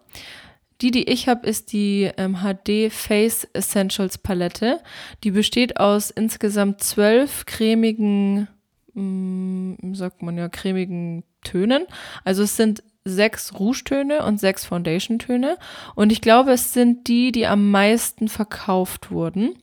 Die, 0.80 0.90
die 0.90 1.08
ich 1.08 1.28
habe, 1.28 1.46
ist 1.46 1.72
die 1.72 2.10
ähm, 2.16 2.38
HD 2.42 2.92
Face 2.92 3.46
Essentials 3.52 4.18
Palette. 4.18 4.80
Die 5.22 5.30
besteht 5.30 5.78
aus 5.78 6.10
insgesamt 6.10 6.82
zwölf 6.82 7.46
cremigen, 7.46 8.48
mh, 8.94 9.76
mm, 9.80 9.94
sagt 9.94 10.22
man 10.22 10.36
ja, 10.36 10.48
cremigen 10.48 11.22
Tönen. 11.44 11.86
Also 12.24 12.42
es 12.42 12.56
sind 12.56 12.82
sechs 13.04 13.54
Rouge-Töne 13.56 14.24
und 14.24 14.40
sechs 14.40 14.64
Foundation-Töne. 14.64 15.58
Und 15.94 16.10
ich 16.10 16.22
glaube, 16.22 16.50
es 16.50 16.72
sind 16.72 17.06
die, 17.06 17.30
die 17.30 17.46
am 17.46 17.70
meisten 17.70 18.26
verkauft 18.26 19.12
wurden. 19.12 19.54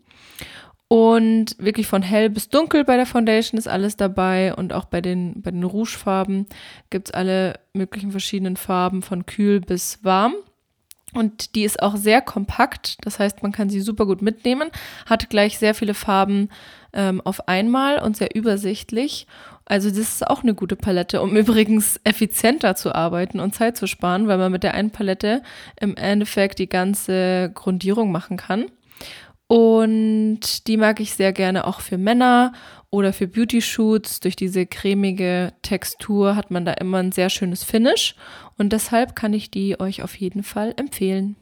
Und 0.91 1.56
wirklich 1.58 1.88
von 1.88 2.01
hell 2.01 2.30
bis 2.30 2.49
dunkel 2.49 2.84
bei 2.84 2.97
der 2.97 3.06
Foundation 3.06 3.58
ist 3.58 3.69
alles 3.69 3.95
dabei. 3.95 4.54
Und 4.54 4.73
auch 4.73 4.84
bei 4.84 4.99
den, 4.99 5.41
bei 5.41 5.49
den 5.49 5.63
Rougefarben 5.63 6.47
gibt 6.89 7.08
es 7.08 7.13
alle 7.13 7.62
möglichen 7.71 8.12
verschiedenen 8.12 8.58
Farben, 8.58 9.01
von 9.01 9.25
kühl 9.25 9.62
bis 9.62 10.04
warm. 10.04 10.34
Und 11.13 11.56
die 11.56 11.63
ist 11.63 11.82
auch 11.82 11.95
sehr 11.95 12.21
kompakt, 12.21 12.97
das 13.06 13.19
heißt, 13.19 13.41
man 13.41 13.54
kann 13.54 13.69
sie 13.69 13.80
super 13.80 14.06
gut 14.06 14.21
mitnehmen, 14.21 14.69
hat 15.06 15.30
gleich 15.30 15.60
sehr 15.60 15.75
viele 15.75 15.93
Farben 15.93 16.49
ähm, 16.91 17.21
auf 17.21 17.47
einmal 17.47 17.99
und 18.01 18.17
sehr 18.17 18.36
übersichtlich. 18.36 19.27
Also 19.63 19.88
das 19.88 19.97
ist 19.97 20.27
auch 20.27 20.43
eine 20.43 20.56
gute 20.56 20.75
Palette, 20.75 21.21
um 21.21 21.38
übrigens 21.38 22.01
effizienter 22.04 22.75
zu 22.75 22.93
arbeiten 22.93 23.39
und 23.39 23.56
Zeit 23.56 23.77
zu 23.77 23.88
sparen, 23.88 24.27
weil 24.27 24.38
man 24.38 24.51
mit 24.51 24.63
der 24.63 24.73
einen 24.73 24.91
Palette 24.91 25.41
im 25.80 25.95
Endeffekt 25.95 26.60
die 26.60 26.67
ganze 26.67 27.49
Grundierung 27.54 28.12
machen 28.12 28.36
kann. 28.36 28.65
Und 29.52 30.66
die 30.68 30.78
mag 30.78 31.02
ich 31.02 31.14
sehr 31.14 31.34
gerne 31.34 31.68
auch 31.68 31.82
für 31.82 31.98
Männer 31.98 32.54
oder 32.90 33.12
für 33.12 33.28
Beauty-Shoots. 33.28 34.22
Durch 34.22 34.38
diese 34.38 34.66
cremige 34.66 35.52
Textur 35.62 36.38
hat 36.38 36.52
man 36.52 36.64
da 36.64 36.72
immer 36.72 37.00
ein 37.00 37.12
sehr 37.12 37.30
schönes 37.30 37.66
Finish. 37.66 38.16
Und 38.58 38.72
deshalb 38.72 39.14
kann 39.14 39.34
ich 39.34 39.52
die 39.52 39.78
euch 39.78 40.04
auf 40.04 40.16
jeden 40.16 40.44
Fall 40.44 40.74
empfehlen. 40.78 41.36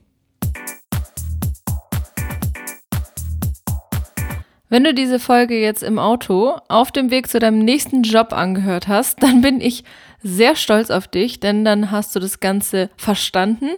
Wenn 4.69 4.83
du 4.83 4.93
diese 4.95 5.19
Folge 5.19 5.59
jetzt 5.59 5.83
im 5.83 5.99
Auto 5.99 6.57
auf 6.67 6.91
dem 6.91 7.11
Weg 7.11 7.27
zu 7.27 7.37
deinem 7.37 7.59
nächsten 7.59 8.01
Job 8.01 8.33
angehört 8.33 8.87
hast, 8.87 9.21
dann 9.21 9.41
bin 9.41 9.61
ich 9.61 9.83
sehr 10.21 10.55
stolz 10.55 10.89
auf 10.89 11.07
dich, 11.07 11.39
denn 11.39 11.63
dann 11.63 11.91
hast 11.91 12.15
du 12.15 12.19
das 12.19 12.39
Ganze 12.39 12.89
verstanden 12.97 13.69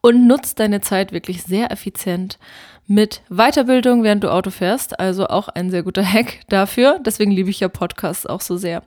und 0.00 0.26
nutzt 0.26 0.58
deine 0.58 0.80
Zeit 0.80 1.12
wirklich 1.12 1.42
sehr 1.42 1.70
effizient. 1.70 2.38
Mit 2.86 3.22
Weiterbildung, 3.28 4.02
während 4.02 4.24
du 4.24 4.32
Auto 4.32 4.50
fährst. 4.50 4.98
Also 5.00 5.26
auch 5.26 5.48
ein 5.48 5.70
sehr 5.70 5.82
guter 5.82 6.04
Hack 6.12 6.40
dafür. 6.48 6.98
Deswegen 7.04 7.30
liebe 7.30 7.50
ich 7.50 7.60
ja 7.60 7.68
Podcasts 7.68 8.26
auch 8.26 8.40
so 8.40 8.56
sehr. 8.56 8.82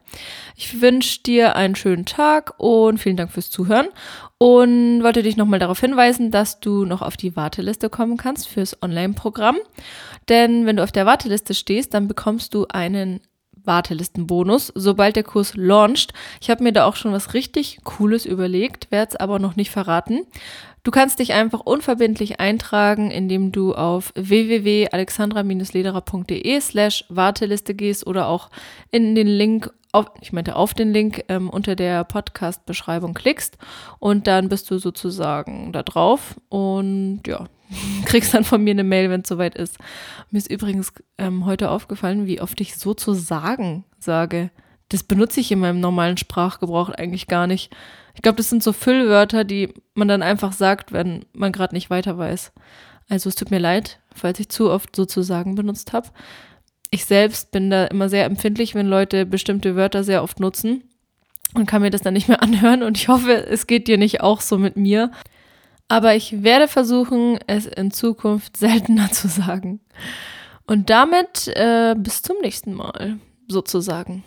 Ich 0.56 0.82
wünsche 0.82 1.22
dir 1.24 1.56
einen 1.56 1.76
schönen 1.76 2.06
Tag 2.06 2.54
und 2.58 3.00
vielen 3.00 3.18
Dank 3.18 3.32
fürs 3.32 3.50
Zuhören. 3.50 3.88
Und 4.38 5.02
wollte 5.02 5.24
dich 5.24 5.36
nochmal 5.36 5.60
darauf 5.60 5.80
hinweisen, 5.80 6.30
dass 6.30 6.60
du 6.60 6.86
noch 6.86 7.02
auf 7.02 7.18
die 7.18 7.36
Warteliste 7.36 7.90
kommen 7.90 8.18
kannst 8.18 8.48
fürs 8.48 8.82
Online-Programm. 8.84 9.58
Denn 10.30 10.66
wenn 10.68 10.78
du 10.78 10.84
auf 10.84 10.92
der 10.92 11.08
Warteliste 11.08 11.56
stehst, 11.56 11.94
dann 11.96 12.08
bekommst 12.08 12.54
du 12.54 12.68
einen 12.68 13.22
Wartelistenbonus, 13.68 14.72
sobald 14.74 15.16
der 15.16 15.24
Kurs 15.24 15.54
launcht. 15.56 16.14
Ich 16.42 16.50
habe 16.50 16.64
mir 16.64 16.72
da 16.72 16.86
auch 16.86 16.96
schon 16.96 17.12
was 17.12 17.34
richtig 17.34 17.80
Cooles 17.84 18.26
überlegt, 18.26 18.90
werde 18.90 19.12
es 19.12 19.16
aber 19.18 19.38
noch 19.38 19.56
nicht 19.56 19.70
verraten. 19.70 20.26
Du 20.88 20.92
kannst 20.92 21.20
dich 21.20 21.34
einfach 21.34 21.60
unverbindlich 21.60 22.40
eintragen, 22.40 23.12
indem 23.12 23.52
du 23.52 23.76
auf 23.76 24.14
www.alexandra-lederer.de 24.16 26.62
slash 26.62 27.04
Warteliste 27.10 27.76
gehst 27.76 28.08
oder 28.08 28.30
auch 28.30 28.50
in 28.90 29.14
den 29.14 29.28
Link, 29.28 29.70
auf, 29.92 30.06
ich 30.22 30.32
meinte 30.32 30.56
auf 30.56 30.74
den 30.74 30.94
Link 30.94 31.26
ähm, 31.28 31.50
unter 31.50 31.76
der 31.76 32.06
Podcast-Beschreibung 32.06 33.16
klickst 33.16 33.58
und 34.00 34.28
dann 34.28 34.48
bist 34.48 34.72
du 34.72 34.78
sozusagen 34.78 35.74
da 35.74 35.84
drauf 35.84 36.40
und 36.48 37.24
ja, 37.28 37.50
kriegst 38.06 38.34
dann 38.34 38.46
von 38.46 38.64
mir 38.64 38.72
eine 38.72 38.86
Mail, 38.86 39.10
wenn 39.10 39.24
es 39.24 39.28
soweit 39.28 39.56
ist. 39.56 39.78
Mir 40.32 40.38
ist 40.38 40.50
übrigens 40.50 40.94
ähm, 41.18 41.46
heute 41.46 41.70
aufgefallen, 41.70 42.28
wie 42.28 42.40
oft 42.40 42.62
ich 42.62 42.78
sozusagen 42.78 43.84
sage. 44.00 44.52
Das 44.88 45.04
benutze 45.04 45.42
ich 45.42 45.52
in 45.52 45.60
meinem 45.60 45.82
normalen 45.82 46.16
Sprachgebrauch 46.16 46.92
eigentlich 46.92 47.28
gar 47.28 47.46
nicht. 47.46 47.76
Ich 48.18 48.24
glaube, 48.24 48.38
das 48.38 48.50
sind 48.50 48.64
so 48.64 48.74
Füllwörter, 48.74 49.44
die 49.44 49.72
man 49.94 50.08
dann 50.08 50.24
einfach 50.24 50.52
sagt, 50.52 50.92
wenn 50.92 51.26
man 51.34 51.52
gerade 51.52 51.76
nicht 51.76 51.92
weiter 51.92 52.18
weiß. 52.18 52.52
Also 53.10 53.30
es 53.30 53.36
tut 53.36 53.52
mir 53.52 53.60
leid, 53.60 54.00
falls 54.12 54.40
ich 54.40 54.50
zu 54.50 54.72
oft 54.72 54.96
sozusagen 54.96 55.54
benutzt 55.54 55.94
habe. 55.94 56.10
Ich 56.90 57.06
selbst 57.06 57.52
bin 57.52 57.70
da 57.70 57.86
immer 57.86 58.10
sehr 58.10 58.26
empfindlich, 58.26 58.74
wenn 58.74 58.88
Leute 58.88 59.28
bestimmte 59.28 59.76
Wörter 59.76 60.04
sehr 60.04 60.24
oft 60.24 60.40
nutzen 60.40 60.84
und 61.54 61.68
kann 61.68 61.84
mir 61.84 61.92
das 61.92 62.02
dann 62.02 62.16
nicht 62.16 62.28
mehr 62.28 62.42
anhören. 62.42 62.82
Und 62.82 62.98
ich 62.98 63.08
hoffe, 63.08 63.46
es 63.46 63.68
geht 63.68 63.88
dir 63.88 64.00
nicht 64.00 64.22
auch 64.22 64.42
so 64.42 64.58
mit 64.58 64.78
mir. 64.78 65.12
Aber 65.88 66.16
ich 66.16 66.42
werde 66.42 66.68
versuchen, 66.68 67.38
es 67.46 67.68
in 67.68 67.92
Zukunft 67.92 68.58
seltener 68.58 69.12
zu 69.12 69.28
sagen. 69.28 69.80
Und 70.66 70.90
damit 70.90 71.50
äh, 71.50 71.94
bis 71.96 72.24
zum 72.24 72.38
nächsten 72.42 72.74
Mal, 72.74 73.20
sozusagen. 73.48 74.24